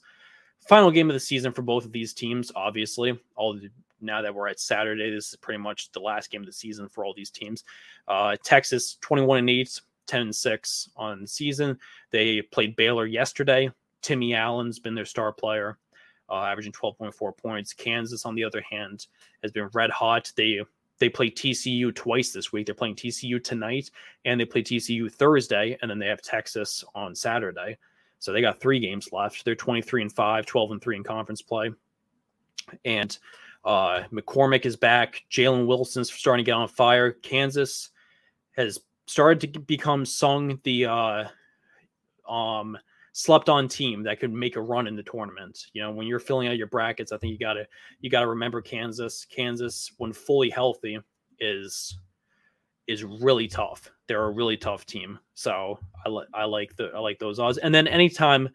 [0.67, 3.19] Final game of the season for both of these teams, obviously.
[3.35, 3.69] All the,
[4.01, 6.89] now that we're at Saturday, this is pretty much the last game of the season
[6.89, 7.63] for all these teams.
[8.07, 11.79] Uh, Texas 21 and 8, 10 and 6 on the season.
[12.11, 13.71] They played Baylor yesterday.
[14.05, 15.79] Timmy Allen's been their star player,
[16.29, 17.73] uh, averaging 12.4 points.
[17.73, 19.07] Kansas, on the other hand,
[19.41, 20.31] has been red hot.
[20.37, 20.61] They
[20.99, 22.67] they play TCU twice this week.
[22.67, 23.89] They're playing TCU tonight
[24.23, 27.77] and they play TCU Thursday, and then they have Texas on Saturday.
[28.19, 29.43] So they got three games left.
[29.43, 31.71] They're 23 and 5, 12 and 3 in conference play.
[32.85, 33.17] And
[33.65, 35.23] uh, McCormack is back.
[35.31, 37.11] Jalen Wilson's starting to get on fire.
[37.11, 37.89] Kansas
[38.55, 41.23] has started to become sung the uh,
[42.29, 42.77] um,
[43.17, 45.67] slept on team that could make a run in the tournament.
[45.71, 47.65] You know, when you're filling out your brackets, I think you gotta
[48.01, 49.23] you gotta remember Kansas.
[49.23, 50.99] Kansas, when fully healthy,
[51.39, 51.97] is
[52.88, 53.89] is really tough.
[54.08, 55.17] They're a really tough team.
[55.34, 57.58] So I like I like the I like those odds.
[57.58, 58.49] And then anytime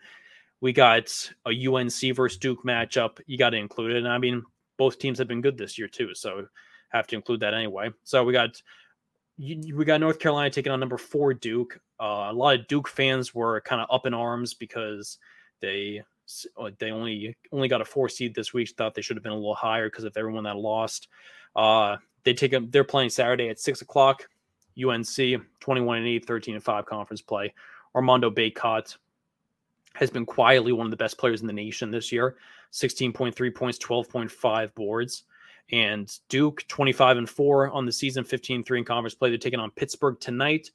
[0.61, 3.96] we got a UNC versus Duke matchup, you got to include it.
[3.96, 4.42] And I mean,
[4.77, 6.46] both teams have been good this year too, so
[6.90, 7.88] have to include that anyway.
[8.05, 8.61] So we got
[9.40, 11.81] we got North Carolina taking on number four Duke.
[11.98, 15.18] Uh, a lot of Duke fans were kind of up in arms because
[15.61, 16.03] they
[16.59, 18.70] uh, they only only got a four seed this week.
[18.76, 21.09] Thought they should have been a little higher because of everyone that lost.
[21.57, 22.68] Uh, they take them.
[22.70, 24.29] They're playing Saturday at six o'clock.
[24.81, 27.53] UNC 21 and 8, 13 and 5 conference play.
[27.94, 28.96] Armando Bacot
[29.94, 32.37] has been quietly one of the best players in the nation this year.
[32.72, 35.24] 16.3 points, 12.5 boards
[35.72, 39.28] and Duke 25 and 4 on the season, 15 3 in conference play.
[39.30, 40.70] They're taking on Pittsburgh tonight.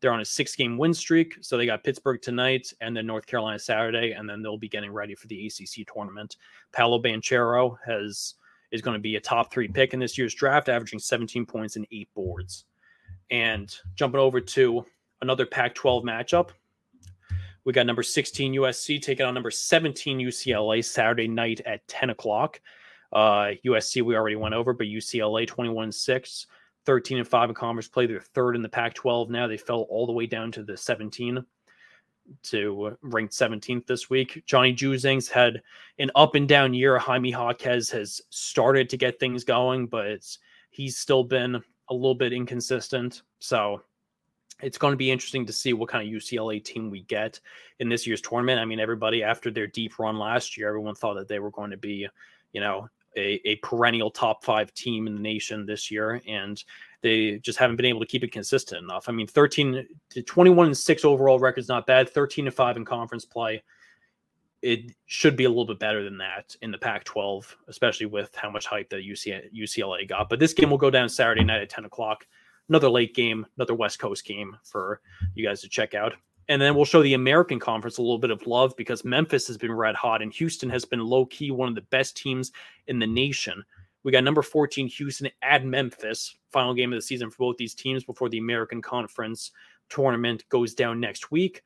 [0.00, 1.36] They're on a six game win streak.
[1.40, 4.92] So they got Pittsburgh tonight and then North Carolina Saturday, and then they'll be getting
[4.92, 6.36] ready for the ACC tournament.
[6.72, 8.34] Paolo Banchero has
[8.72, 11.76] is going to be a top three pick in this year's draft, averaging 17 points
[11.76, 12.64] and eight boards.
[13.30, 14.84] And jumping over to
[15.22, 16.50] another Pac 12 matchup,
[17.64, 22.60] we got number 16 USC taking on number 17 UCLA Saturday night at 10 o'clock.
[23.12, 26.46] Uh, USC, we already went over, but UCLA 21 6,
[26.84, 28.06] 13 and 5 in conference play.
[28.06, 29.46] They're third in the Pac 12 now.
[29.46, 31.44] They fell all the way down to the 17
[32.42, 34.42] to ranked 17th this week.
[34.46, 35.62] Johnny Juzang's had
[35.98, 36.98] an up and down year.
[36.98, 40.26] Jaime Jaquez has started to get things going, but
[40.70, 41.56] he's still been
[41.88, 43.22] a little bit inconsistent.
[43.38, 43.82] So
[44.60, 47.38] it's going to be interesting to see what kind of UCLA team we get
[47.78, 48.60] in this year's tournament.
[48.60, 51.70] I mean, everybody after their deep run last year, everyone thought that they were going
[51.70, 52.08] to be,
[52.52, 56.62] you know, a, a perennial top five team in the nation this year, and
[57.02, 59.08] they just haven't been able to keep it consistent enough.
[59.08, 62.76] I mean, 13 to 21 and 6 overall record is not bad, 13 to 5
[62.76, 63.62] in conference play.
[64.62, 68.34] It should be a little bit better than that in the Pac 12, especially with
[68.34, 70.28] how much hype that UC, UCLA got.
[70.28, 72.26] But this game will go down Saturday night at 10 o'clock.
[72.68, 75.00] Another late game, another West Coast game for
[75.34, 76.14] you guys to check out.
[76.48, 79.58] And then we'll show the American Conference a little bit of love because Memphis has
[79.58, 82.52] been red hot and Houston has been low key one of the best teams
[82.86, 83.64] in the nation.
[84.04, 87.74] We got number 14 Houston at Memphis, final game of the season for both these
[87.74, 89.50] teams before the American Conference
[89.88, 91.62] tournament goes down next week.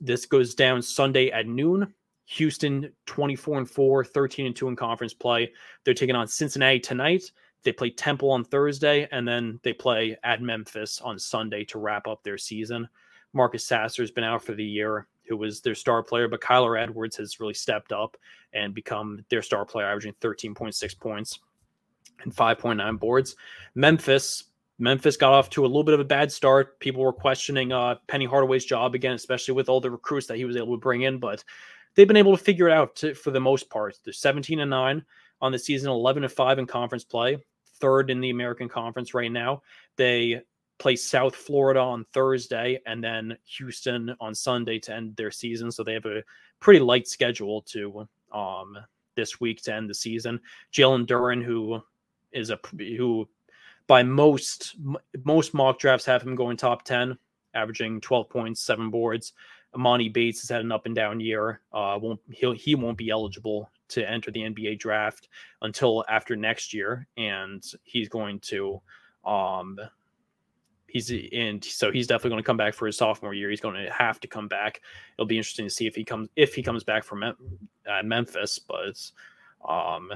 [0.00, 1.92] This goes down Sunday at noon.
[2.26, 5.52] Houston 24 and 4, 13 and 2 in conference play.
[5.84, 7.24] They're taking on Cincinnati tonight.
[7.64, 12.06] They play Temple on Thursday, and then they play at Memphis on Sunday to wrap
[12.06, 12.88] up their season.
[13.32, 16.80] Marcus Sasser has been out for the year, who was their star player, but Kyler
[16.80, 18.16] Edwards has really stepped up
[18.52, 21.38] and become their star player, averaging 13.6 points
[22.22, 23.36] and 5.9 boards.
[23.74, 24.44] Memphis,
[24.78, 26.80] Memphis got off to a little bit of a bad start.
[26.80, 30.44] People were questioning uh, Penny Hardaway's job again, especially with all the recruits that he
[30.44, 31.44] was able to bring in, but
[31.94, 33.98] they've been able to figure it out to, for the most part.
[34.04, 35.04] They're 17 and 9
[35.40, 37.38] on the season, 11 and 5 in conference play,
[37.78, 39.62] third in the American Conference right now.
[39.96, 40.42] They
[40.80, 45.70] play South Florida on Thursday and then Houston on Sunday to end their season.
[45.70, 46.24] So they have a
[46.58, 48.76] pretty light schedule to um
[49.14, 50.40] this week to end the season.
[50.72, 51.80] Jalen Duren, who
[52.32, 53.28] is a who
[53.86, 54.76] by most
[55.24, 57.16] most mock drafts have him going top 10,
[57.54, 59.34] averaging 12 points, seven boards.
[59.74, 61.60] Emoni Bates has had an up and down year.
[61.72, 65.28] Uh, won't he he won't be eligible to enter the NBA draft
[65.62, 68.80] until after next year, and he's going to
[69.24, 69.78] um
[70.90, 73.50] he's and so he's definitely going to come back for his sophomore year.
[73.50, 74.80] He's going to have to come back.
[75.16, 77.34] It'll be interesting to see if he comes if he comes back from uh,
[78.02, 79.10] Memphis, but
[79.68, 80.10] um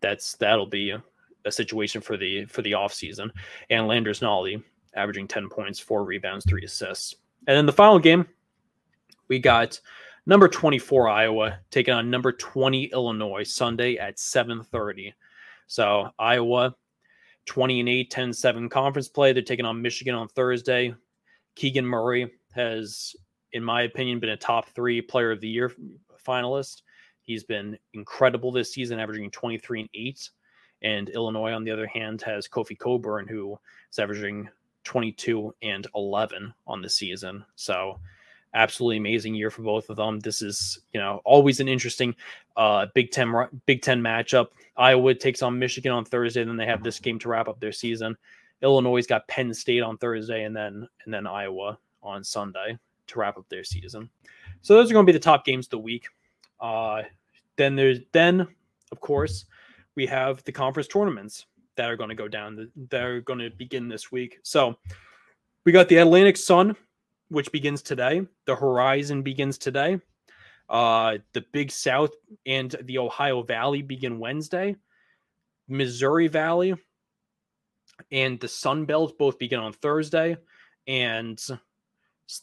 [0.00, 1.02] that's that'll be a,
[1.50, 3.30] situation for the for the off season.
[3.70, 4.62] And Landers Nolley
[4.94, 7.16] averaging 10 points, four rebounds, three assists.
[7.46, 8.26] And then the final game,
[9.28, 9.78] we got
[10.26, 15.12] number 24 Iowa taking on number 20 Illinois Sunday at 7:30.
[15.66, 16.74] So Iowa
[17.46, 19.32] 20 and 8, 10 7 conference play.
[19.32, 20.94] They're taking on Michigan on Thursday.
[21.56, 23.14] Keegan Murray has,
[23.52, 25.72] in my opinion, been a top three player of the year
[26.26, 26.82] finalist.
[27.22, 30.30] He's been incredible this season, averaging 23 and 8.
[30.82, 33.58] And Illinois, on the other hand, has Kofi Cockburn, who
[33.90, 34.48] is averaging
[34.84, 37.44] 22 and 11 on the season.
[37.56, 37.98] So
[38.54, 40.20] absolutely amazing year for both of them.
[40.20, 42.14] This is, you know, always an interesting
[42.56, 43.32] uh, Big Ten
[43.66, 44.48] Big Ten matchup.
[44.76, 47.72] Iowa takes on Michigan on Thursday, then they have this game to wrap up their
[47.72, 48.16] season.
[48.62, 53.36] Illinois got Penn State on Thursday, and then and then Iowa on Sunday to wrap
[53.36, 54.08] up their season.
[54.62, 56.06] So those are going to be the top games of the week.
[56.60, 57.02] Uh,
[57.56, 58.46] then there's then,
[58.92, 59.44] of course,
[59.96, 62.70] we have the conference tournaments that are going to go down.
[62.88, 64.38] That are going to begin this week.
[64.42, 64.76] So
[65.64, 66.76] we got the Atlantic Sun
[67.28, 68.26] which begins today.
[68.46, 70.00] The Horizon begins today.
[70.68, 72.10] Uh, the Big South
[72.46, 74.76] and the Ohio Valley begin Wednesday.
[75.68, 76.74] Missouri Valley
[78.10, 80.36] and the Sun Belt both begin on Thursday.
[80.86, 81.40] And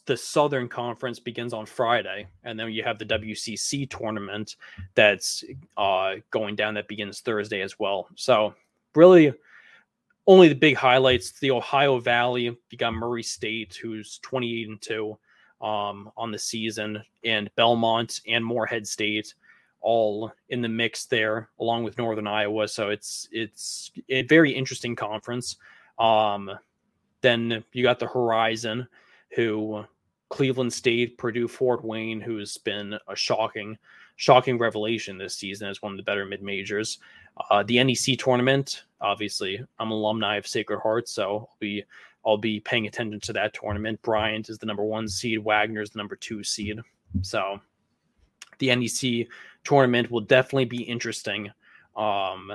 [0.06, 2.28] the Southern Conference begins on Friday.
[2.44, 4.56] And then you have the WCC tournament
[4.94, 5.44] that's
[5.76, 8.08] uh, going down that begins Thursday as well.
[8.14, 8.54] So,
[8.94, 9.32] really
[10.26, 15.18] only the big highlights the ohio valley you got murray state who's 28 and 2
[15.60, 19.34] um, on the season and belmont and morehead state
[19.82, 22.66] all in the mix there along with northern iowa.
[22.66, 25.56] So it's it's a very interesting conference.
[25.98, 26.50] Um,
[27.20, 28.88] then you got the horizon
[29.34, 29.84] who
[30.30, 33.76] cleveland state purdue fort wayne who's been a shocking
[34.16, 36.98] shocking revelation this season as one of the better mid majors
[37.50, 41.84] uh, the NEC tournament, obviously, I'm an alumni of Sacred Heart, so I'll be
[42.24, 44.00] I'll be paying attention to that tournament.
[44.02, 46.78] Bryant is the number one seed, Wagner is the number two seed.
[47.22, 47.60] So
[48.58, 49.26] the NEC
[49.64, 51.50] tournament will definitely be interesting
[51.96, 52.52] um,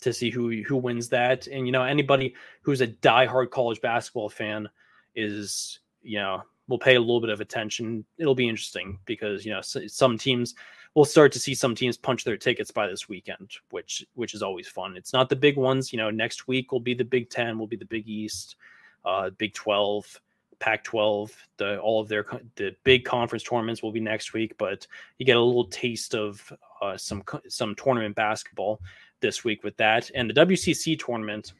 [0.00, 1.46] to see who who wins that.
[1.46, 4.68] And you know, anybody who's a diehard college basketball fan
[5.14, 8.04] is you know will pay a little bit of attention.
[8.18, 10.54] It'll be interesting because you know some teams
[10.94, 14.42] we'll start to see some teams punch their tickets by this weekend, which which is
[14.42, 14.96] always fun.
[14.96, 16.10] It's not the big ones, you know.
[16.10, 18.56] Next week will be the Big Ten, will be the Big East,
[19.04, 20.20] uh, Big Twelve,
[20.58, 21.34] Pac twelve.
[21.56, 22.26] The all of their
[22.56, 24.86] the big conference tournaments will be next week, but
[25.18, 28.80] you get a little taste of uh, some some tournament basketball
[29.20, 31.52] this week with that, and the WCC tournament.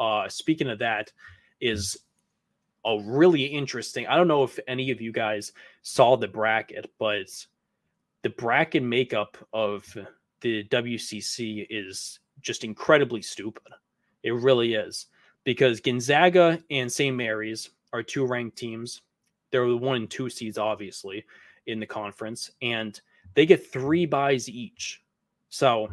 [0.00, 1.12] Uh, speaking of that,
[1.60, 1.96] is
[2.84, 4.06] a really interesting.
[4.06, 7.28] I don't know if any of you guys saw the bracket, but
[8.24, 9.84] the bracket makeup of
[10.40, 13.70] the WCC is just incredibly stupid.
[14.22, 15.06] It really is
[15.44, 17.14] because Gonzaga and St.
[17.14, 19.02] Mary's are two ranked teams.
[19.50, 21.26] They're the one and two seeds, obviously,
[21.66, 22.98] in the conference, and
[23.34, 25.02] they get three buys each.
[25.50, 25.90] So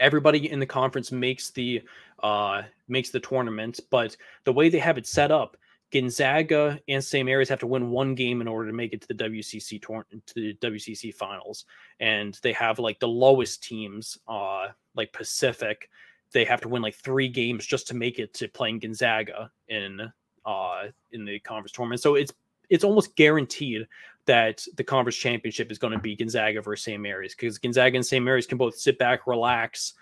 [0.00, 1.82] everybody in the conference makes the
[2.22, 5.58] uh makes the tournament, but the way they have it set up
[5.92, 7.26] Gonzaga and St.
[7.26, 10.06] Mary's have to win one game in order to make it to the WCC tour-
[10.10, 11.64] to the WCC finals,
[11.98, 15.88] and they have like the lowest teams, uh, like Pacific,
[16.32, 20.00] they have to win like three games just to make it to playing Gonzaga in
[20.46, 22.00] uh in the conference tournament.
[22.00, 22.32] So it's
[22.68, 23.86] it's almost guaranteed
[24.26, 27.02] that the conference championship is going to be Gonzaga versus St.
[27.02, 28.24] Mary's because Gonzaga and St.
[28.24, 29.94] Mary's can both sit back, relax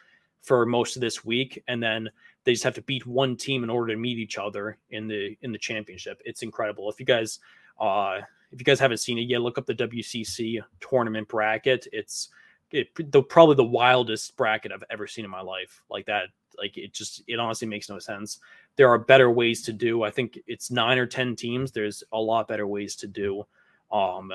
[0.42, 2.10] for most of this week, and then
[2.48, 5.36] they just have to beat one team in order to meet each other in the
[5.42, 6.18] in the championship.
[6.24, 6.88] It's incredible.
[6.88, 7.40] If you guys
[7.78, 11.86] uh if you guys haven't seen it yet, look up the WCC tournament bracket.
[11.92, 12.30] It's
[12.70, 15.82] it, the probably the wildest bracket I've ever seen in my life.
[15.90, 18.38] Like that, like it just it honestly makes no sense.
[18.76, 20.02] There are better ways to do.
[20.02, 21.70] I think it's nine or ten teams.
[21.70, 23.44] There's a lot better ways to do.
[23.92, 24.32] Um,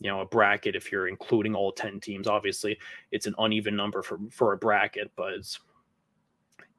[0.00, 2.26] you know, a bracket if you're including all ten teams.
[2.26, 2.78] Obviously,
[3.10, 5.60] it's an uneven number for for a bracket, but it's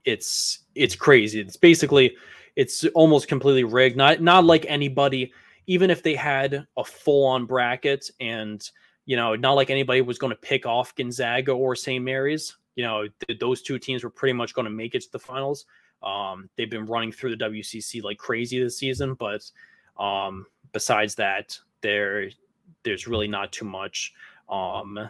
[0.06, 1.40] it's it's crazy.
[1.40, 2.16] It's basically
[2.56, 3.98] it's almost completely rigged.
[3.98, 5.34] Not not like anybody,
[5.68, 8.68] even if they had a full on bracket and
[9.06, 12.04] you know, not like anybody was going to pick off Gonzaga or St.
[12.04, 12.58] Mary's.
[12.76, 15.20] You know, th- those two teams were pretty much going to make it to the
[15.20, 15.66] finals.
[16.02, 19.50] Um, they've been running through the WCC like crazy this season, but
[20.00, 22.30] um, besides that, there
[22.84, 24.14] there's really not too much.
[24.50, 25.10] Um,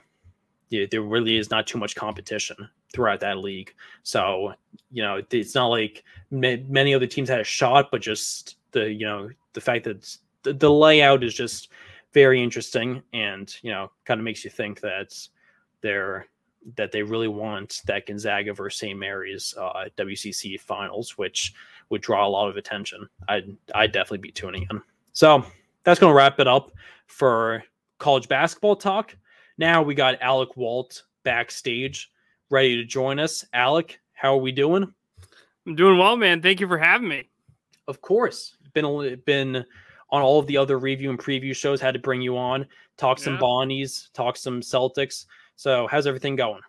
[0.70, 3.74] yeah, there really is not too much competition throughout that league.
[4.04, 4.54] So,
[4.90, 9.06] you know, it's not like many other teams had a shot, but just the, you
[9.06, 11.70] know, the fact that the, the layout is just
[12.14, 15.14] very interesting and, you know, kind of makes you think that
[15.82, 16.28] they're,
[16.78, 18.98] that they really want that Gonzaga versus St.
[18.98, 21.54] Mary's uh, WCC finals, which
[21.90, 23.08] would draw a lot of attention.
[23.28, 24.82] I'd, I'd definitely be tuning in.
[25.12, 25.46] So
[25.84, 26.72] that's going to wrap it up
[27.08, 27.62] for
[28.00, 29.16] college basketball talk.
[29.58, 32.10] Now we got Alec Walt backstage
[32.50, 33.46] ready to join us.
[33.54, 34.92] Alec, how are we doing?
[35.66, 36.42] I'm doing well, man.
[36.42, 37.30] Thank you for having me.
[37.88, 38.58] Of course.
[38.74, 39.66] Been been
[40.10, 41.82] on all of the other review and preview shows.
[41.82, 42.66] Had to bring you on,
[42.98, 43.40] talk some yeah.
[43.40, 45.26] Bonnies, talk some Celtics.
[45.56, 46.62] So how's everything going?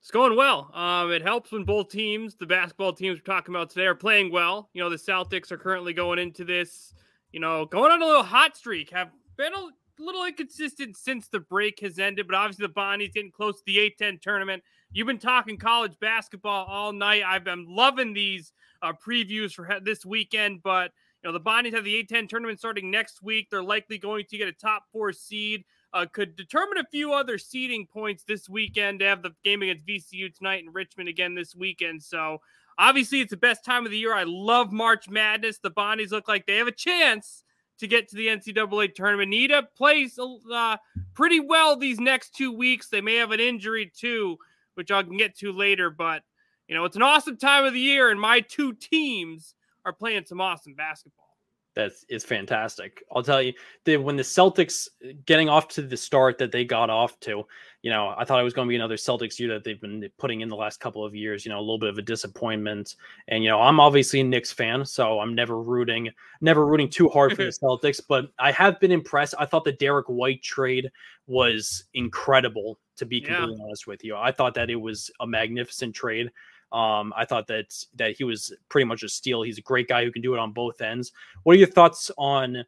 [0.00, 0.70] It's going well.
[0.74, 4.32] Um, it helps when both teams, the basketball teams we're talking about today, are playing
[4.32, 4.68] well.
[4.72, 6.92] You know, the Celtics are currently going into this,
[7.30, 8.90] you know, going on a little hot streak.
[8.90, 9.68] Have been a
[10.00, 13.76] little inconsistent since the break has ended, but obviously the Bonnie's getting close to the
[13.76, 14.62] A10 tournament.
[14.94, 17.22] You've been talking college basketball all night.
[17.26, 18.52] I've been loving these
[18.82, 22.90] uh, previews for this weekend, but you know the Bonnies have the A10 tournament starting
[22.90, 23.48] next week.
[23.50, 25.64] They're likely going to get a top four seed.
[25.94, 29.86] Uh, could determine a few other seeding points this weekend to have the game against
[29.86, 32.02] VCU tonight in Richmond again this weekend.
[32.02, 32.40] So
[32.78, 34.14] obviously it's the best time of the year.
[34.14, 35.58] I love March Madness.
[35.58, 37.44] The Bonnies look like they have a chance
[37.78, 39.30] to get to the NCAA tournament.
[39.30, 40.76] Nita plays uh,
[41.14, 42.88] pretty well these next two weeks.
[42.88, 44.38] They may have an injury too,
[44.74, 45.90] which I can get to later.
[45.90, 46.22] But
[46.68, 49.54] you know, it's an awesome time of the year, and my two teams
[49.84, 51.32] are playing some awesome basketball
[51.74, 53.02] that is fantastic.
[53.14, 53.54] I'll tell you
[53.84, 57.46] that when the Celtics uh, getting off to the start that they got off to,
[57.82, 60.08] you know, I thought it was going to be another Celtics year that they've been
[60.18, 62.96] putting in the last couple of years, you know, a little bit of a disappointment.
[63.28, 66.10] And, you know, I'm obviously a Knicks fan, so I'm never rooting,
[66.40, 69.34] never rooting too hard for the Celtics, but I have been impressed.
[69.38, 70.90] I thought the Derrick White trade
[71.26, 73.64] was incredible, to be completely yeah.
[73.64, 74.16] honest with you.
[74.16, 76.30] I thought that it was a magnificent trade.
[76.72, 79.42] Um, I thought that that he was pretty much a steal.
[79.42, 81.12] He's a great guy who can do it on both ends.
[81.42, 82.64] What are your thoughts on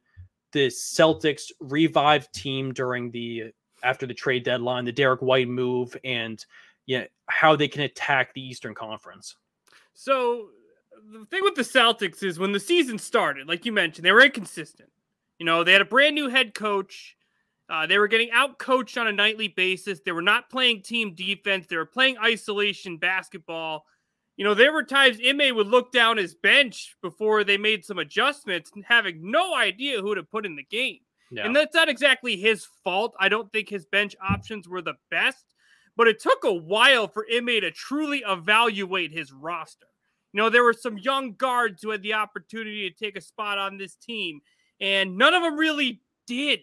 [0.52, 3.52] the Celtics revived team during the
[3.82, 6.44] after the trade deadline, the Derrick White move, and
[6.86, 9.36] yeah, how they can attack the Eastern Conference?
[9.94, 10.48] So
[11.12, 14.24] the thing with the Celtics is when the season started, like you mentioned, they were
[14.24, 14.90] inconsistent.
[15.38, 17.16] You know, they had a brand new head coach.
[17.68, 20.00] Uh, they were getting out coached on a nightly basis.
[20.04, 21.66] They were not playing team defense.
[21.66, 23.86] They were playing isolation basketball
[24.36, 27.98] you know, there were times Ime would look down his bench before they made some
[27.98, 30.98] adjustments, having no idea who to put in the game.
[31.44, 33.14] And that's not exactly his fault.
[33.18, 35.44] I don't think his bench options were the best,
[35.96, 39.86] but it took a while for Ime to truly evaluate his roster.
[40.32, 43.58] You know, there were some young guards who had the opportunity to take a spot
[43.58, 44.40] on this team,
[44.80, 46.60] and none of them really did.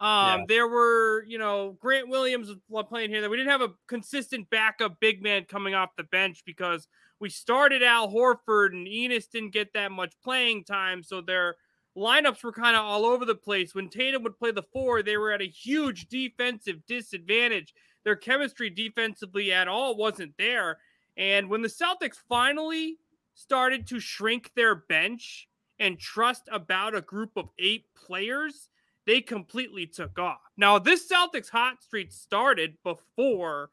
[0.00, 0.44] Um, yeah.
[0.48, 3.20] There were, you know, Grant Williams was playing here.
[3.20, 6.88] That we didn't have a consistent backup big man coming off the bench because
[7.20, 11.56] we started Al Horford and Enes didn't get that much playing time, so their
[11.96, 13.74] lineups were kind of all over the place.
[13.74, 17.74] When Tatum would play the four, they were at a huge defensive disadvantage.
[18.04, 20.78] Their chemistry defensively at all wasn't there.
[21.18, 22.96] And when the Celtics finally
[23.34, 25.48] started to shrink their bench
[25.78, 28.70] and trust about a group of eight players
[29.10, 30.38] they completely took off.
[30.56, 33.70] Now, this Celtics hot streak started before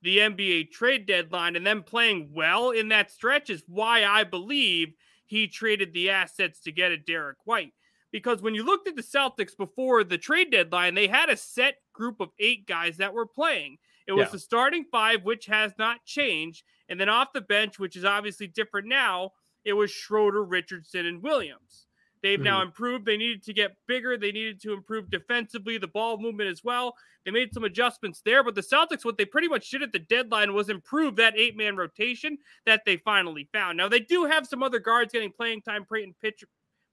[0.00, 4.94] the NBA trade deadline, and them playing well in that stretch is why I believe
[5.26, 7.74] he traded the assets to get a Derrick White.
[8.10, 11.74] Because when you looked at the Celtics before the trade deadline, they had a set
[11.92, 13.76] group of eight guys that were playing.
[14.06, 14.32] It was yeah.
[14.32, 16.64] the starting five, which has not changed.
[16.88, 19.32] And then off the bench, which is obviously different now,
[19.66, 21.87] it was Schroeder, Richardson, and Williams.
[22.28, 22.44] They've mm-hmm.
[22.44, 23.06] now improved.
[23.06, 24.18] They needed to get bigger.
[24.18, 26.94] They needed to improve defensively, the ball movement as well.
[27.24, 29.98] They made some adjustments there, but the Celtics, what they pretty much did at the
[29.98, 33.78] deadline was improve that eight man rotation that they finally found.
[33.78, 35.86] Now, they do have some other guards getting playing time.
[35.90, 36.50] Peyton Pritchard,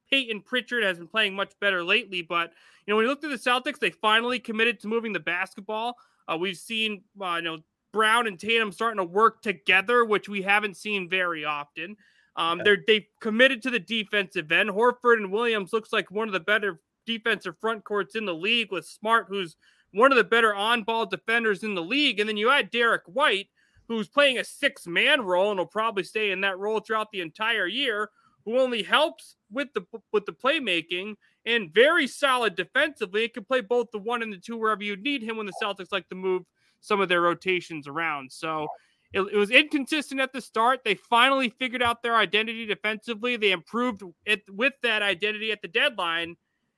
[0.09, 2.53] Peyton Pritchard has been playing much better lately, but
[2.87, 5.97] you know, when you look at the Celtics, they finally committed to moving the basketball.
[6.29, 7.57] Uh, we've seen, uh, you know,
[7.91, 11.97] Brown and Tatum starting to work together, which we haven't seen very often.
[12.37, 14.69] Um, they're they committed to the defensive end.
[14.69, 18.71] Horford and Williams looks like one of the better defensive front courts in the league
[18.71, 19.55] with Smart, who's
[19.91, 22.19] one of the better on-ball defenders in the league.
[22.19, 23.47] And then you add Derrick White,
[23.87, 27.21] who's playing a six man role and will probably stay in that role throughout the
[27.21, 28.09] entire year,
[28.43, 31.15] who only helps with the with the playmaking
[31.45, 33.23] and very solid defensively.
[33.23, 35.53] It can play both the one and the two wherever you need him when the
[35.61, 36.43] Celtics like to move
[36.81, 38.31] some of their rotations around.
[38.31, 38.67] So
[39.15, 40.83] it, it was inconsistent at the start.
[40.83, 43.37] They finally figured out their identity defensively.
[43.37, 46.35] They improved it with that identity at the deadline.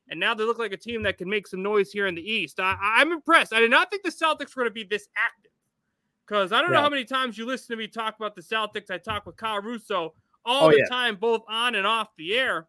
[0.09, 2.21] And now they look like a team that can make some noise here in the
[2.21, 2.59] East.
[2.59, 3.53] I, am I'm impressed.
[3.53, 5.51] I did not think the Celtics were going to be this active
[6.27, 6.77] because I don't yeah.
[6.77, 8.91] know how many times you listen to me talk about the Celtics.
[8.91, 10.13] I talk with Kyle Russo
[10.45, 10.85] all oh, the yeah.
[10.89, 12.67] time, both on and off the air.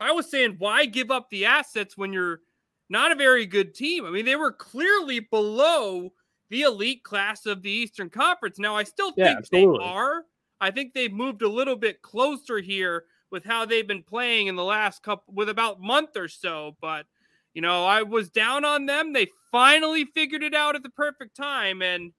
[0.00, 2.40] I was saying, why give up the assets when you're
[2.88, 4.04] not a very good team?
[4.04, 6.12] I mean, they were clearly below
[6.54, 8.60] the elite class of the Eastern Conference.
[8.60, 10.24] Now, I still think yeah, they are.
[10.60, 14.54] I think they've moved a little bit closer here with how they've been playing in
[14.54, 16.76] the last couple, with about month or so.
[16.80, 17.06] But
[17.54, 19.12] you know, I was down on them.
[19.12, 22.12] They finally figured it out at the perfect time, and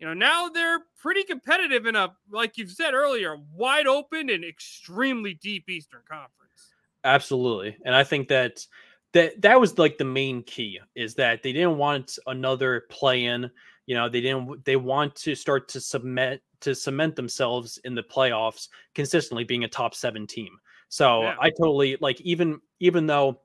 [0.00, 4.44] you know, now they're pretty competitive in a, like you've said earlier, wide open and
[4.44, 6.74] extremely deep Eastern Conference.
[7.04, 7.76] Absolutely.
[7.84, 8.66] And I think that
[9.12, 13.50] that that was like the main key is that they didn't want another play in,
[13.86, 18.02] you know, they didn't they want to start to submit to cement themselves in the
[18.02, 20.58] playoffs consistently being a top 7 team.
[20.88, 21.36] So yeah.
[21.40, 23.40] I totally like even even though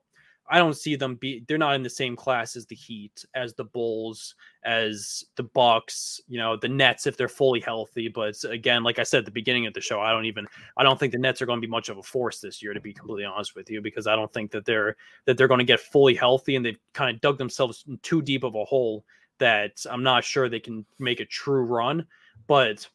[0.48, 3.54] I don't see them be they're not in the same class as the Heat, as
[3.54, 4.34] the Bulls,
[4.64, 8.08] as the Bucks, you know, the Nets if they're fully healthy.
[8.08, 10.82] But again, like I said at the beginning of the show, I don't even I
[10.82, 12.80] don't think the Nets are going to be much of a force this year, to
[12.80, 15.64] be completely honest with you, because I don't think that they're that they're going to
[15.64, 19.04] get fully healthy and they've kind of dug themselves too deep of a hole
[19.42, 22.06] that I'm not sure they can make a true run.
[22.46, 22.88] But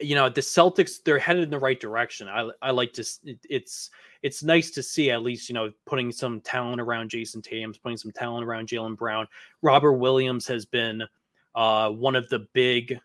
[0.00, 2.26] you know, the Celtics, they're headed in the right direction.
[2.26, 3.90] I I like to it, it's
[4.22, 7.98] it's nice to see at least you know putting some talent around Jayson Tatum, putting
[7.98, 9.28] some talent around Jaylen Brown.
[9.60, 11.02] Robert Williams has been
[11.54, 12.98] uh, one of the big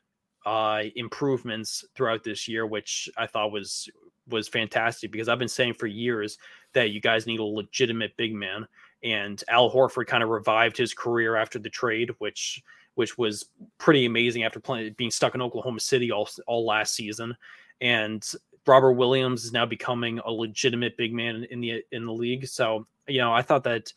[0.46, 3.90] uh, improvements throughout this year, which I thought was
[4.30, 6.38] was fantastic because I've been saying for years
[6.74, 8.68] that you guys need a legitimate big man,
[9.04, 12.64] and Al Horford kind of revived his career after the trade, which
[12.96, 13.46] which was
[13.78, 17.36] pretty amazing after playing being stuck in Oklahoma City all all last season.
[17.80, 18.28] And
[18.66, 22.48] Robert Williams is now becoming a legitimate big man in the in the league.
[22.48, 23.94] So you know, I thought that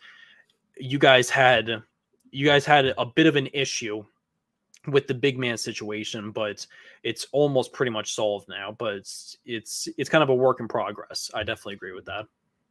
[0.77, 1.83] you guys had
[2.31, 4.05] you guys had a bit of an issue
[4.87, 6.67] with the big man situation, but
[7.03, 8.75] it's almost pretty much solved now.
[8.79, 11.31] But it's it's it's kind of a work in progress.
[11.35, 12.27] I definitely agree with that.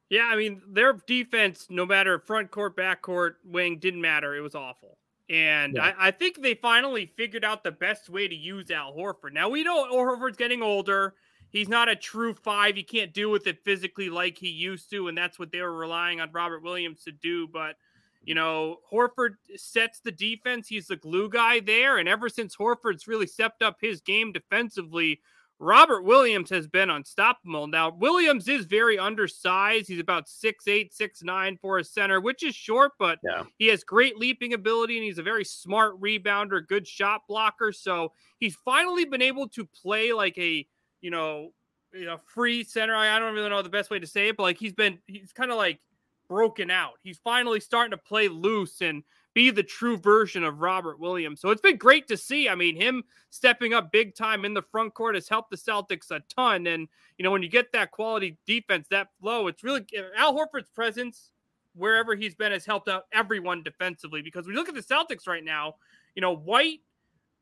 [0.10, 4.36] Yeah, I mean their defense, no matter front court, back court, wing, didn't matter.
[4.36, 4.98] It was awful.
[5.30, 5.94] And yeah.
[6.00, 9.32] I, I, think they finally figured out the best way to use Al Horford.
[9.32, 11.14] Now we know Al Horford's getting older.
[11.52, 12.76] He's not a true five.
[12.76, 15.76] He can't do with it physically like he used to, and that's what they were
[15.76, 17.48] relying on Robert Williams to do.
[17.48, 17.76] But
[18.24, 20.68] you know, Horford sets the defense.
[20.68, 25.22] He's the glue guy there, and ever since Horford's really stepped up his game defensively,
[25.60, 27.68] Robert Williams has been unstoppable.
[27.68, 29.90] Now, Williams is very undersized.
[29.90, 33.44] He's about six eight, six nine for a center, which is short, but yeah.
[33.58, 37.74] he has great leaping ability and he's a very smart rebounder, good shot blocker.
[37.74, 40.66] So he's finally been able to play like a
[41.02, 41.52] you know,
[41.94, 42.96] you know, free center.
[42.96, 45.32] I don't really know the best way to say it, but like he's been, he's
[45.32, 45.80] kind of like
[46.28, 46.94] broken out.
[47.02, 49.04] He's finally starting to play loose and
[49.34, 51.40] be the true version of Robert Williams.
[51.40, 52.50] So it's been great to see.
[52.50, 56.12] I mean, him stepping up big time in the front court has helped the Celtics
[56.12, 56.68] a ton.
[56.68, 60.36] And, you know, when you get that quality defense, that flow, it's really eh, Al
[60.36, 61.32] Horford's presence
[61.76, 65.28] wherever he's been has helped out everyone defensively because when you look at the Celtics
[65.28, 65.76] right now,
[66.16, 66.82] you know, White,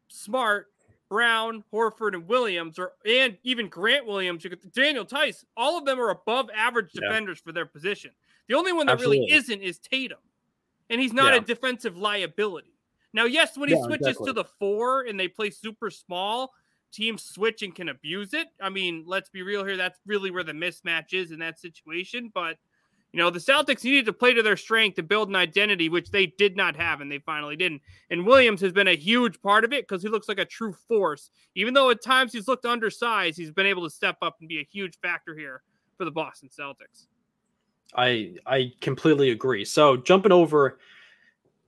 [0.09, 0.67] Smart,
[1.09, 6.09] Brown, Horford, and Williams, or and even Grant Williams, Daniel Theis, all of them are
[6.09, 7.07] above average yeah.
[7.07, 8.11] defenders for their position.
[8.47, 9.19] The only one that Absolutely.
[9.19, 10.19] really isn't is Tatum,
[10.89, 11.39] and he's not yeah.
[11.39, 12.73] a defensive liability.
[13.13, 14.27] Now, yes, when he yeah, switches exactly.
[14.27, 16.53] to the four and they play super small,
[16.91, 18.47] teams switch and can abuse it.
[18.61, 19.77] I mean, let's be real here.
[19.77, 22.31] That's really where the mismatch is in that situation.
[22.33, 22.57] But
[23.13, 26.11] you know, the Celtics needed to play to their strength to build an identity, which
[26.11, 27.81] they did not have, and they finally didn't.
[28.09, 30.73] And Williams has been a huge part of it because he looks like a true
[30.87, 31.31] force.
[31.55, 34.59] Even though at times he's looked undersized, he's been able to step up and be
[34.59, 35.61] a huge factor here
[35.97, 37.07] for the Boston Celtics.
[37.95, 39.65] I I completely agree.
[39.65, 40.79] So jumping over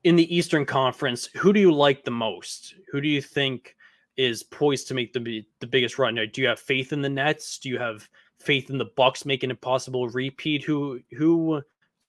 [0.04, 2.76] in the Eastern Conference, who do you like the most?
[2.92, 3.76] Who do you think
[4.18, 6.16] is poised to make the the biggest run?
[6.16, 7.58] Do you have faith in the Nets?
[7.60, 8.08] Do you have
[8.40, 10.64] faith in the Bucks making a possible repeat?
[10.64, 11.62] Who who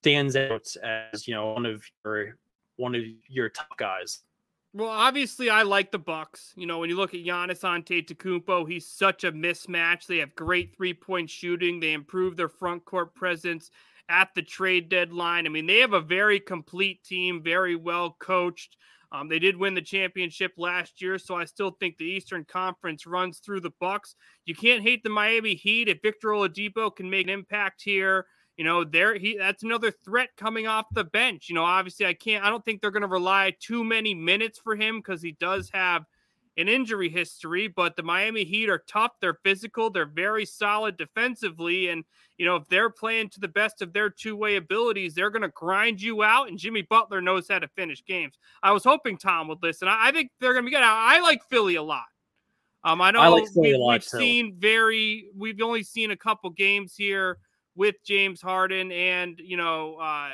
[0.03, 2.37] stands out as you know one of your
[2.77, 4.21] one of your top guys?
[4.73, 6.53] Well, obviously, I like the Bucks.
[6.57, 10.07] You know, when you look at Giannis Antetokounmpo, he's such a mismatch.
[10.07, 11.81] They have great three point shooting.
[11.81, 13.71] They improve their front court presence.
[14.11, 15.47] At the trade deadline.
[15.47, 18.77] I mean, they have a very complete team, very well coached.
[19.13, 23.07] Um, they did win the championship last year, so I still think the Eastern Conference
[23.07, 24.15] runs through the Bucks.
[24.45, 28.27] You can't hate the Miami Heat if Victor Oladipo can make an impact here.
[28.57, 31.49] You know, there he that's another threat coming off the bench.
[31.49, 34.59] You know, obviously I can't I don't think they're going to rely too many minutes
[34.59, 36.05] for him because he does have
[36.61, 39.13] an injury history, but the Miami Heat are tough.
[39.21, 39.91] They're physical.
[39.91, 41.89] They're very solid defensively.
[41.89, 42.05] And,
[42.37, 45.43] you know, if they're playing to the best of their two way abilities, they're going
[45.43, 46.49] to grind you out.
[46.49, 48.39] And Jimmy Butler knows how to finish games.
[48.63, 49.89] I was hoping Tom would listen.
[49.89, 50.83] I, I think they're going to be good.
[50.83, 52.05] I, I, like Philly a lot.
[52.85, 54.19] Um, I know I like we, we've too.
[54.19, 57.39] seen very, we've only seen a couple games here
[57.75, 60.31] with James Harden and, you know, uh,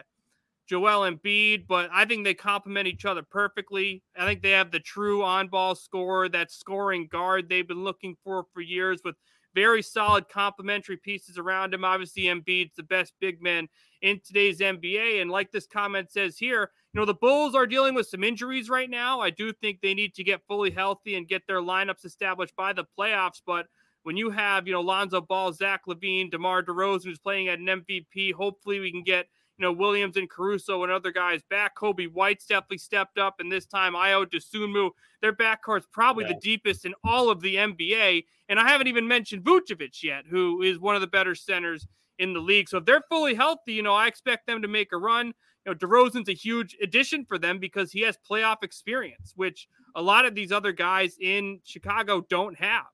[0.69, 4.03] Joel Embiid, but I think they complement each other perfectly.
[4.17, 8.47] I think they have the true on-ball scorer, that scoring guard they've been looking for
[8.53, 9.17] for years, with
[9.55, 11.85] very solid complementary pieces around him.
[11.85, 13.69] Obviously, Embiid's the best big man
[14.03, 17.95] in today's NBA, and like this comment says here, you know the Bulls are dealing
[17.95, 19.21] with some injuries right now.
[19.21, 22.73] I do think they need to get fully healthy and get their lineups established by
[22.73, 23.67] the playoffs, but
[24.03, 27.67] when you have, you know, Lonzo Ball, Zach LaVine, DeMar DeRozan, who's playing at an
[27.67, 29.27] MVP, hopefully we can get
[29.59, 31.77] you know, Williams and Caruso and other guys back.
[31.77, 34.91] Coby White's definitely stepped up, and this time Ayo Dosunmu,
[35.23, 36.33] their backcourt's probably yeah.
[36.35, 38.25] the deepest in all of the NBA.
[38.49, 41.87] And I haven't even mentioned Vucevic yet, who is one of the better centers
[42.19, 42.69] in the league.
[42.69, 45.29] So if they're fully healthy, you know, I expect them to make a run.
[45.65, 50.03] You know, DeRozan's a huge addition for them because he has playoff experience, which a
[50.03, 52.87] lot of these other guys in Chicago don't have.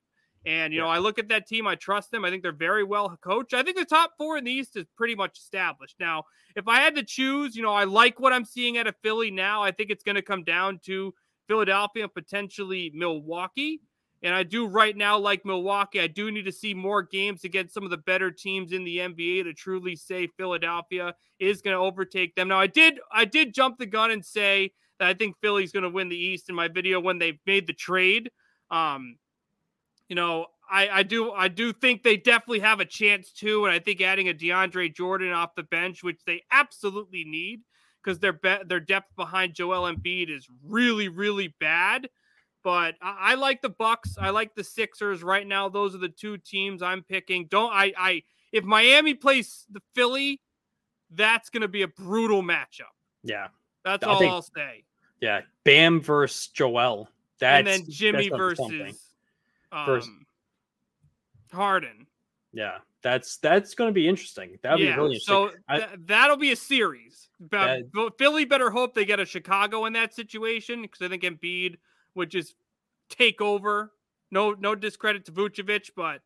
[0.44, 0.86] And, you yeah.
[0.86, 2.24] know, I look at that team, I trust them.
[2.24, 3.54] I think they're very well coached.
[3.54, 5.96] I think the top four in the East is pretty much established.
[6.00, 6.24] Now,
[6.56, 9.30] if I had to choose, you know, I like what I'm seeing at a Philly
[9.30, 9.62] now.
[9.62, 11.14] I think it's going to come down to
[11.46, 13.80] Philadelphia and potentially Milwaukee.
[14.24, 16.00] And I do right now like Milwaukee.
[16.00, 18.98] I do need to see more games against some of the better teams in the
[18.98, 22.48] NBA to truly say Philadelphia is going to overtake them.
[22.48, 25.82] Now, I did I did jump the gun and say that I think Philly's going
[25.82, 28.30] to win the East in my video when they made the trade.
[28.70, 29.16] Um,
[30.12, 33.72] you know, I, I do I do think they definitely have a chance too, and
[33.72, 37.62] I think adding a DeAndre Jordan off the bench, which they absolutely need,
[38.04, 42.10] because their be- their depth behind Joel Embiid is really really bad.
[42.62, 44.18] But I, I, like the Bucks.
[44.20, 45.70] I like the Sixers right now.
[45.70, 47.46] Those are the two teams I'm picking.
[47.46, 47.94] Don't I?
[47.98, 50.42] I if Miami plays the Philly,
[51.10, 52.92] that's going to be a brutal matchup.
[53.24, 53.46] Yeah,
[53.82, 54.84] that's I all think, I'll say.
[55.22, 57.08] Yeah, Bam versus Joel.
[57.40, 59.11] That's and then Jimmy versus
[59.72, 60.26] um,
[61.52, 62.06] Harden.
[62.52, 64.58] Yeah, that's that's going to be interesting.
[64.62, 65.50] That'll yeah, be really interesting.
[65.68, 67.28] So th- that'll be a series.
[67.40, 71.22] But that, Philly better hope they get a Chicago in that situation because I think
[71.22, 71.76] Embiid
[72.14, 72.54] would just
[73.08, 73.92] take over.
[74.30, 76.20] No, no discredit to Vucevic, but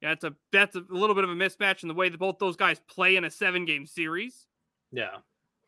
[0.00, 2.38] yeah, that's a that's a little bit of a mismatch in the way that both
[2.38, 4.46] those guys play in a seven game series.
[4.92, 5.18] Yeah.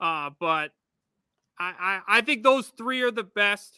[0.00, 0.72] Uh, but
[1.58, 3.76] I, I I think those three are the best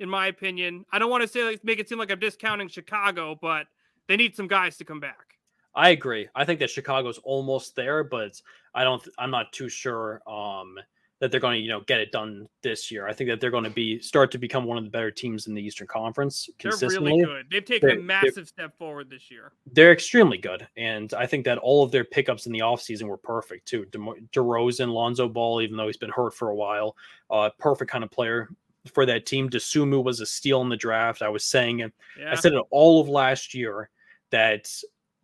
[0.00, 0.84] in my opinion.
[0.92, 3.66] I don't want to say like make it seem like I'm discounting Chicago, but
[4.08, 5.36] they need some guys to come back.
[5.74, 6.28] I agree.
[6.34, 8.40] I think that Chicago's almost there, but
[8.74, 9.06] I don't.
[9.18, 10.78] I'm not too sure um,
[11.20, 13.06] that they're going to, you know, get it done this year.
[13.06, 15.46] I think that they're going to be start to become one of the better teams
[15.46, 16.48] in the Eastern Conference.
[16.58, 17.10] Consistently.
[17.10, 17.46] They're really good.
[17.50, 19.52] They've taken they're, a massive step forward this year.
[19.70, 23.18] They're extremely good, and I think that all of their pickups in the offseason were
[23.18, 23.84] perfect too.
[23.86, 23.98] De-
[24.32, 26.96] DeRozan, Lonzo Ball, even though he's been hurt for a while,
[27.30, 28.48] uh, perfect kind of player
[28.90, 29.48] for that team.
[29.48, 31.22] Dosunmu was a steal in the draft.
[31.22, 31.92] I was saying it.
[32.18, 32.32] Yeah.
[32.32, 33.90] I said it all of last year
[34.30, 34.70] that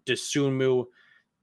[0.06, 0.86] Dosunmu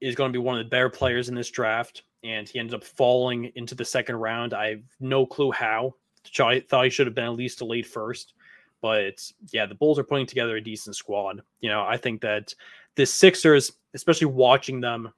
[0.00, 2.74] is going to be one of the better players in this draft, and he ended
[2.74, 4.54] up falling into the second round.
[4.54, 5.94] I have no clue how.
[6.38, 8.34] I thought he should have been at least a late first,
[8.82, 11.42] but yeah, the Bulls are putting together a decent squad.
[11.60, 12.54] You know, I think that
[12.94, 15.12] the Sixers, especially watching them,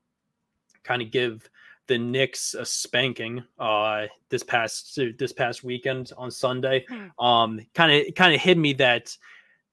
[0.85, 1.49] kind of give
[1.89, 6.87] the Knicks a spanking uh, this past this past weekend on Sunday.
[7.19, 9.17] Um, kind of kind of hit me that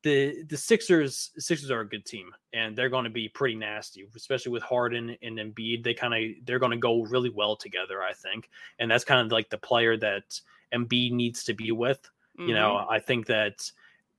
[0.04, 4.08] the the Sixers Sixers are a good team and they're going to be pretty nasty,
[4.16, 5.84] especially with Harden and Embiid.
[5.84, 8.50] They kind of they're going to go really well together, I think,
[8.80, 10.40] and that's kind of like the player that
[10.74, 12.02] Embiid needs to be with.
[12.38, 12.50] Mm-hmm.
[12.50, 12.92] You know, mm-hmm.
[12.92, 13.70] I think that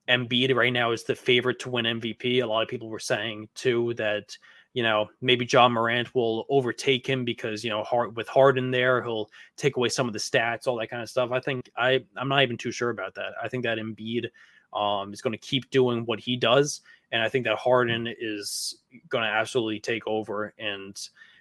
[0.08, 2.42] Embiid right now is the favorite to win MVP.
[2.42, 4.36] A lot of people were saying too that
[4.72, 9.02] you know, maybe John Morant will overtake him because, you know, hard with Harden there,
[9.02, 11.32] he'll take away some of the stats, all that kind of stuff.
[11.32, 13.32] I think I I'm not even too sure about that.
[13.42, 14.26] I think that Embiid
[14.72, 18.78] um, is going to keep doing what he does, and I think that Harden is
[19.08, 20.54] going to absolutely take over.
[20.58, 20.96] And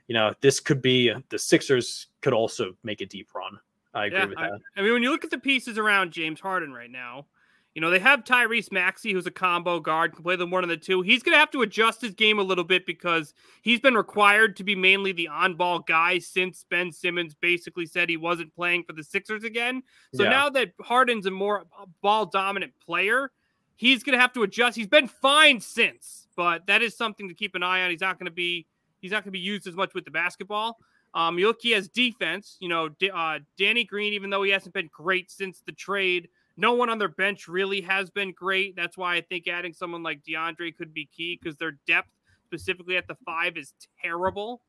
[0.07, 3.59] you know, this could be the Sixers could also make a deep run.
[3.93, 4.51] I agree yeah, with that.
[4.75, 7.25] I, I mean, when you look at the pieces around James Harden right now,
[7.79, 10.69] You know, they have Tyrese Maxey, who's a combo guard, can play them one of
[10.69, 11.01] the two.
[11.01, 14.57] He's going to have to adjust his game a little bit because he's been required
[14.57, 18.83] to be mainly the on ball guy since Ben Simmons basically said he wasn't playing
[18.83, 19.81] for the Sixers again.
[20.13, 20.29] So yeah.
[20.29, 21.67] now that Harden's a more
[22.01, 23.31] ball dominant player,
[23.77, 24.75] he's going to have to adjust.
[24.75, 27.91] He's been fine since, but that is something to keep an eye on.
[27.91, 28.67] He's not going to be
[28.99, 30.79] he's not going to be used as much with the basketball.
[31.13, 32.57] Um, you look, he has defense.
[32.59, 36.27] You know, uh, Danny Green, even though he hasn't been great since the trade,
[36.59, 38.75] no one on their bench really has been great.
[38.75, 42.09] That's why I think adding someone like DeAndre could be key because their depth,
[42.45, 44.61] specifically at the five, is terrible.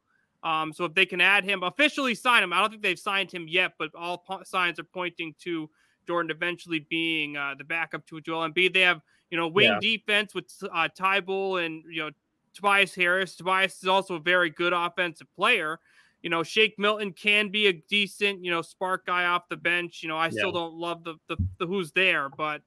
[0.44, 3.32] Um, so if they can add him, officially sign him, I don't think they've signed
[3.32, 5.68] him yet, but all po- signs are pointing to
[6.06, 8.72] Jordan eventually being uh, the backup to a Joel Embiid.
[8.72, 9.80] They have you know wing yeah.
[9.80, 12.10] defense with uh, Thybulle and you know
[12.54, 13.34] Tobias Harris.
[13.34, 15.80] Tobias is also a very good offensive player
[16.22, 20.02] you know, Shake Milton can be a decent, you know, spark guy off the bench.
[20.02, 20.30] You know, I yeah.
[20.30, 22.62] still don't love the, the, the who's there, but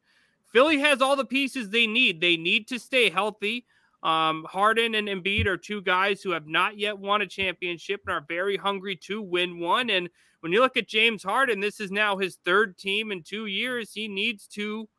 [0.51, 2.21] Philly has all the pieces they need.
[2.21, 3.65] They need to stay healthy.
[4.01, 8.13] Um, Harden and Embiid are two guys who have not yet won a championship and
[8.13, 9.89] are very hungry to win one.
[9.89, 10.09] And
[10.41, 13.93] when you look at James Harden, this is now his third team in two years.
[13.93, 14.89] He needs to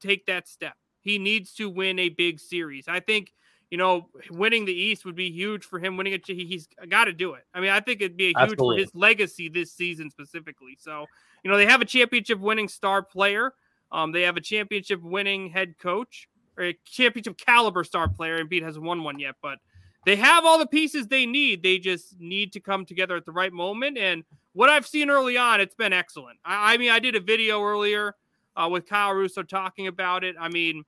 [0.00, 0.74] take that step.
[1.00, 2.88] He needs to win a big series.
[2.88, 3.32] I think
[3.70, 5.96] you know, winning the East would be huge for him.
[5.96, 7.44] Winning it, he's got to do it.
[7.52, 8.76] I mean, I think it'd be a huge Absolutely.
[8.76, 10.76] for his legacy this season specifically.
[10.78, 11.06] So,
[11.42, 13.52] you know, they have a championship winning star player.
[13.92, 18.42] Um, they have a championship winning head coach or a championship caliber star player.
[18.42, 19.58] Embiid hasn't won one yet, but
[20.06, 21.62] they have all the pieces they need.
[21.62, 23.98] They just need to come together at the right moment.
[23.98, 26.38] And what I've seen early on, it's been excellent.
[26.44, 28.14] I, I mean, I did a video earlier
[28.56, 30.36] uh, with Kyle Russo talking about it.
[30.40, 30.84] I mean,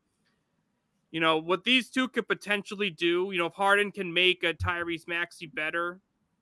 [1.11, 4.55] you know, what these two could potentially do, you know, if Harden can make a
[4.55, 6.01] Tyrese Maxey better,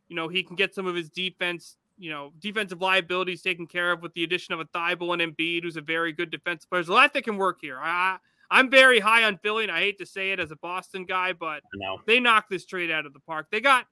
[0.08, 3.92] you know, he can get some of his defense, you know, defensive liabilities taken care
[3.92, 6.82] of with the addition of a Thybulle and Embiid, who's a very good defensive player.
[6.82, 7.78] There's a lot that can work here.
[7.80, 8.18] I,
[8.50, 11.32] I'm very high on Philly, and I hate to say it as a Boston guy,
[11.32, 11.62] but
[12.06, 13.48] they knocked this trade out of the park.
[13.50, 13.86] They got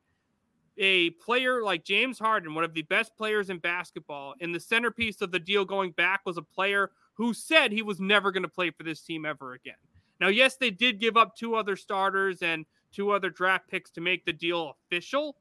[0.79, 5.21] a player like James Harden, one of the best players in basketball, and the centerpiece
[5.23, 8.49] of the deal going back was a player who said he was never going to
[8.49, 9.75] play for this team ever again.
[10.21, 14.01] Now, yes, they did give up two other starters and two other draft picks to
[14.01, 15.37] make the deal official,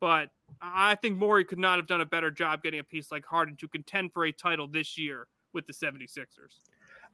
[0.00, 0.30] but
[0.60, 3.56] I think Morey could not have done a better job getting a piece like Harden
[3.56, 6.60] to contend for a title this year with the 76ers.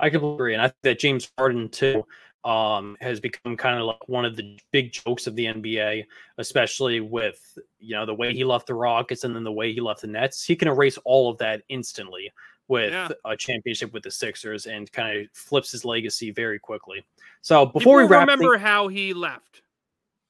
[0.01, 0.55] I completely agree.
[0.55, 2.05] And I think that James Harden, too,
[2.45, 6.05] um, has become kind of like one of the big jokes of the NBA,
[6.39, 9.81] especially with, you know, the way he left the Rockets and then the way he
[9.81, 10.45] left the Nets.
[10.45, 12.31] He can erase all of that instantly
[12.69, 13.09] with yeah.
[13.25, 17.05] a championship with the Sixers and kind of flips his legacy very quickly.
[17.41, 18.63] So before People we remember things...
[18.63, 19.63] how he left.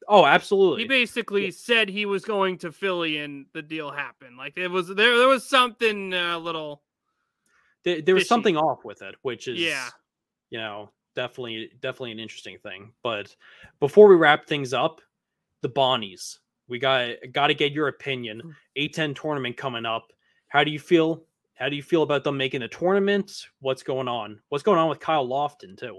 [0.08, 0.82] Oh, absolutely.
[0.82, 1.52] He basically yeah.
[1.54, 4.38] said he was going to Philly and the deal happened.
[4.38, 6.82] Like it was there there was something a uh, little
[7.84, 9.88] there, there was something off with it, which is yeah,
[10.50, 12.92] you know, definitely definitely an interesting thing.
[13.02, 13.34] But
[13.80, 15.00] before we wrap things up,
[15.62, 16.38] the Bonnies.
[16.68, 18.40] We got got to get your opinion.
[18.40, 18.50] Hmm.
[18.78, 20.12] A10 tournament coming up.
[20.48, 21.24] How do you feel
[21.58, 23.46] how do you feel about them making the tournament?
[23.60, 24.40] What's going on?
[24.48, 25.98] What's going on with Kyle Lofton too?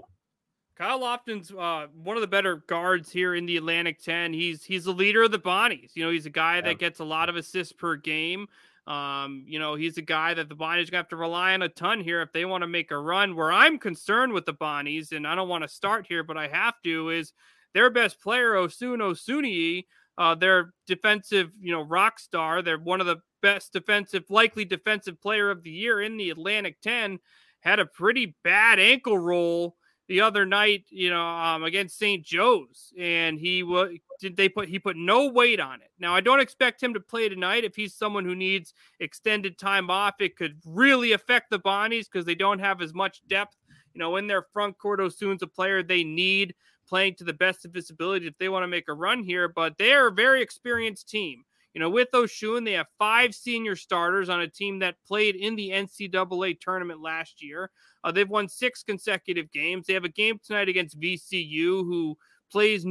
[0.74, 4.32] Kyle Lofton's uh, one of the better guards here in the Atlantic 10.
[4.32, 5.90] He's he's the leader of the Bonnies.
[5.94, 6.62] You know, he's a guy yeah.
[6.62, 8.46] that gets a lot of assists per game.
[8.86, 11.68] Um, you know, he's a guy that the Bonnies gonna have to rely on a
[11.68, 13.36] ton here if they want to make a run.
[13.36, 16.48] Where I'm concerned with the Bonnies, and I don't want to start here, but I
[16.48, 17.34] have to, is
[17.74, 19.84] their best player, Osun Osunniyi,
[20.16, 22.62] uh, their defensive, you know, rock star.
[22.62, 26.80] They're one of the best defensive, likely defensive player of the year in the Atlantic
[26.80, 27.18] 10,
[27.60, 29.76] had a pretty bad ankle roll
[30.10, 32.24] the other night, you know, um, against St.
[32.24, 35.90] Joe's, and he was did they put he put no weight on it.
[36.00, 37.62] Now I don't expect him to play tonight.
[37.62, 42.26] If he's someone who needs extended time off, it could really affect the Bonnies because
[42.26, 43.56] they don't have as much depth,
[43.94, 44.98] you know, in their front court.
[44.98, 46.56] Osun's a player they need
[46.88, 49.46] playing to the best of his ability if they want to make a run here.
[49.46, 51.44] But they are a very experienced team.
[51.74, 55.54] You know, with Osun, they have five senior starters on a team that played in
[55.54, 57.70] the NCAA tournament last year.
[58.02, 59.86] Uh, they've won six consecutive games.
[59.86, 62.16] They have a game tonight against VCU, who
[62.50, 62.84] plays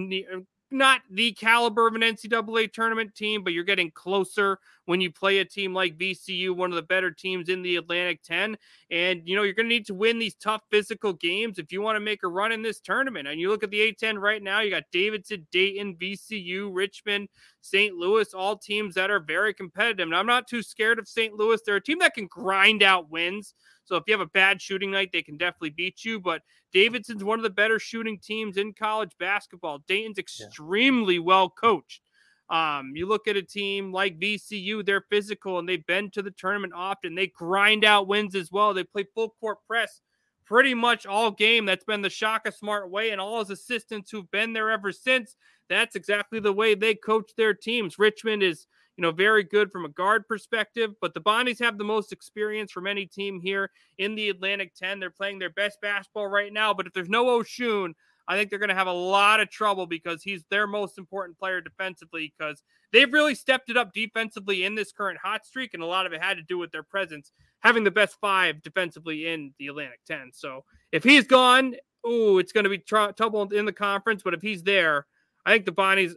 [0.72, 4.60] not the caliber of an NCAA tournament team, but you're getting closer
[4.90, 8.24] when you play a team like VCU, one of the better teams in the Atlantic
[8.24, 8.58] 10.
[8.90, 11.80] And, you know, you're going to need to win these tough physical games if you
[11.80, 13.28] want to make a run in this tournament.
[13.28, 17.30] And you look at the A10 right now, you got Davidson, Dayton, VCU, Richmond,
[17.62, 17.98] St.
[17.98, 20.08] Louis, all teams that are very competitive.
[20.08, 21.36] And I'm not too scared of St.
[21.36, 21.62] Louis.
[21.64, 23.54] They're a team that can grind out wins.
[23.86, 26.20] So if you have a bad shooting night, they can definitely beat you.
[26.20, 26.42] But
[26.74, 29.84] Davidson's one of the better shooting teams in college basketball.
[29.88, 31.22] Dayton's extremely yeah.
[31.22, 32.02] well coached.
[32.50, 36.32] Um, you look at a team like VCU, they're physical and they've been to the
[36.32, 37.14] tournament often.
[37.14, 38.74] They grind out wins as well.
[38.74, 40.02] They play full court press
[40.50, 41.66] pretty much all game.
[41.66, 45.36] That's been the Shaka Smart way, and all his assistants who've been there ever since.
[45.70, 48.00] That's exactly the way they coach their teams.
[48.00, 48.66] Richmond is,
[48.98, 52.72] you know, very good from a guard perspective, but the Bonnies have the most experience
[52.72, 53.70] from any team here
[54.00, 55.00] in the Atlantic 10.
[55.00, 57.94] They're playing their best basketball right now, but if there's no Osun,
[58.30, 61.40] I think they're going to have a lot of trouble because he's their most important
[61.40, 62.62] player defensively because
[62.94, 66.14] they've really stepped it up defensively in this current hot streak, and a lot of
[66.14, 70.00] it had to do with their presence, having the best five defensively in the Atlantic
[70.06, 70.30] 10.
[70.32, 71.74] So if he's gone,
[72.08, 74.22] ooh, it's going to be tr- trouble in the conference.
[74.24, 75.08] But if he's there,
[75.44, 76.14] I think the Bonnies,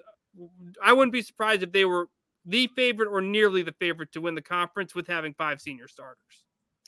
[0.83, 2.11] I wouldn't be surprised if they were
[2.45, 6.45] the favorite or nearly the favorite to win the conference with having five senior starters.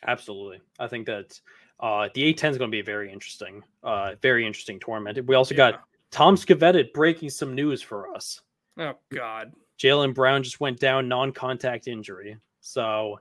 [0.06, 0.60] Absolutely.
[0.78, 1.40] I think that
[1.80, 5.26] uh, the A10 is going to be a very interesting, uh, very interesting tournament.
[5.26, 5.72] We also yeah.
[5.72, 8.40] got Tom Skavetic breaking some news for us.
[8.78, 9.52] Oh, God.
[9.78, 12.36] Jaylen Brown just went down non contact injury.
[12.60, 13.18] So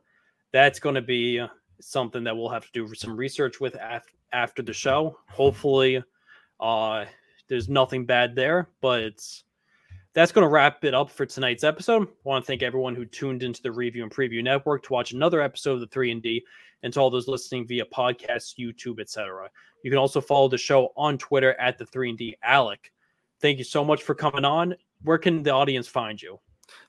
[0.51, 1.45] that's going to be
[1.81, 5.17] something that we'll have to do some research with af- after the show.
[5.29, 6.03] Hopefully,
[6.59, 7.05] uh,
[7.49, 9.43] there's nothing bad there, but it's
[10.13, 12.07] that's going to wrap it up for tonight's episode.
[12.07, 15.11] I want to thank everyone who tuned into the Review and Preview Network to watch
[15.11, 16.43] another episode of the 3 and D
[16.83, 19.49] and to all those listening via podcasts, YouTube, etc.
[19.83, 22.91] You can also follow the show on Twitter at the 3 and D Alec.
[23.41, 24.75] Thank you so much for coming on.
[25.01, 26.39] Where can the audience find you?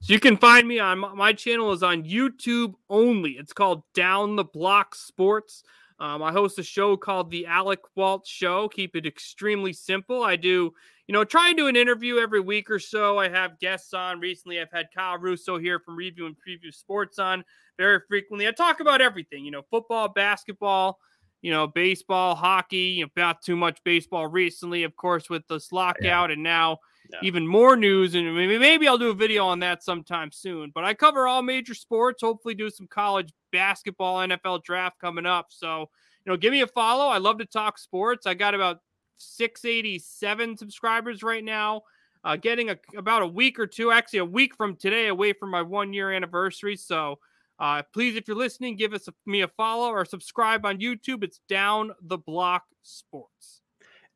[0.00, 3.32] So you can find me on my channel is on YouTube only.
[3.32, 5.64] It's called Down the Block Sports.
[6.00, 8.68] Um, I host a show called The Alec Waltz Show.
[8.68, 10.24] Keep it extremely simple.
[10.24, 10.72] I do,
[11.06, 13.18] you know, try and do an interview every week or so.
[13.18, 14.18] I have guests on.
[14.18, 17.44] Recently, I've had Kyle Russo here from Review and Preview Sports on
[17.78, 18.48] very frequently.
[18.48, 20.98] I talk about everything, you know, football, basketball,
[21.42, 22.96] you know, baseball, hockey.
[22.96, 26.32] You know, about too much baseball recently, of course, with this lockout, yeah.
[26.32, 26.78] and now
[27.22, 28.14] even more news.
[28.14, 30.70] And maybe, maybe I'll do a video on that sometime soon.
[30.74, 32.22] But I cover all major sports.
[32.22, 35.46] Hopefully, do some college basketball, NFL draft coming up.
[35.50, 35.90] So,
[36.24, 37.06] you know, give me a follow.
[37.06, 38.26] I love to talk sports.
[38.26, 38.78] I got about
[39.18, 41.82] 687 subscribers right now.
[42.24, 45.50] Uh, getting a, about a week or two, actually a week from today, away from
[45.50, 46.76] my one year anniversary.
[46.76, 47.18] So,
[47.58, 51.22] uh, please, if you're listening, give us a, me a follow or subscribe on YouTube.
[51.22, 53.60] It's Down the Block Sports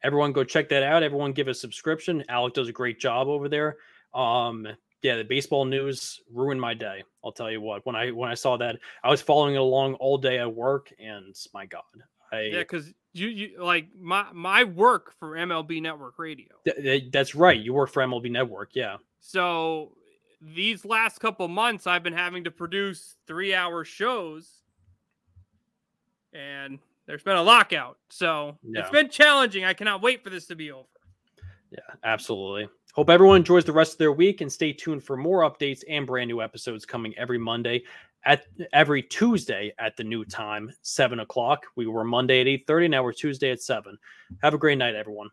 [0.03, 1.03] everyone go check that out.
[1.03, 2.24] Everyone give a subscription.
[2.28, 3.76] Alec does a great job over there.
[4.14, 4.66] Um,
[5.03, 7.05] yeah, the baseball news ruined my day.
[7.24, 7.86] I'll tell you what.
[7.86, 10.92] When I when I saw that, I was following it along all day at work,
[10.99, 11.82] and my God,
[12.32, 16.49] I yeah, because you you like my my work for MLB Network Radio.
[16.64, 17.59] Th- that's right.
[17.59, 18.96] You work for MLB Network, yeah.
[19.20, 19.92] So
[20.40, 24.62] these last couple months, I've been having to produce three hour shows,
[26.32, 27.96] and there's been a lockout.
[28.11, 29.64] So it's been challenging.
[29.64, 30.86] I cannot wait for this to be over.
[31.72, 32.68] Yeah, absolutely.
[32.94, 36.06] Hope everyone enjoys the rest of their week and stay tuned for more updates and
[36.06, 37.82] brand new episodes coming every Monday
[38.24, 41.64] at every Tuesday at the new time, seven o'clock.
[41.76, 42.88] We were Monday at eight thirty.
[42.88, 43.96] Now we're Tuesday at seven.
[44.42, 45.30] Have a great night, everyone.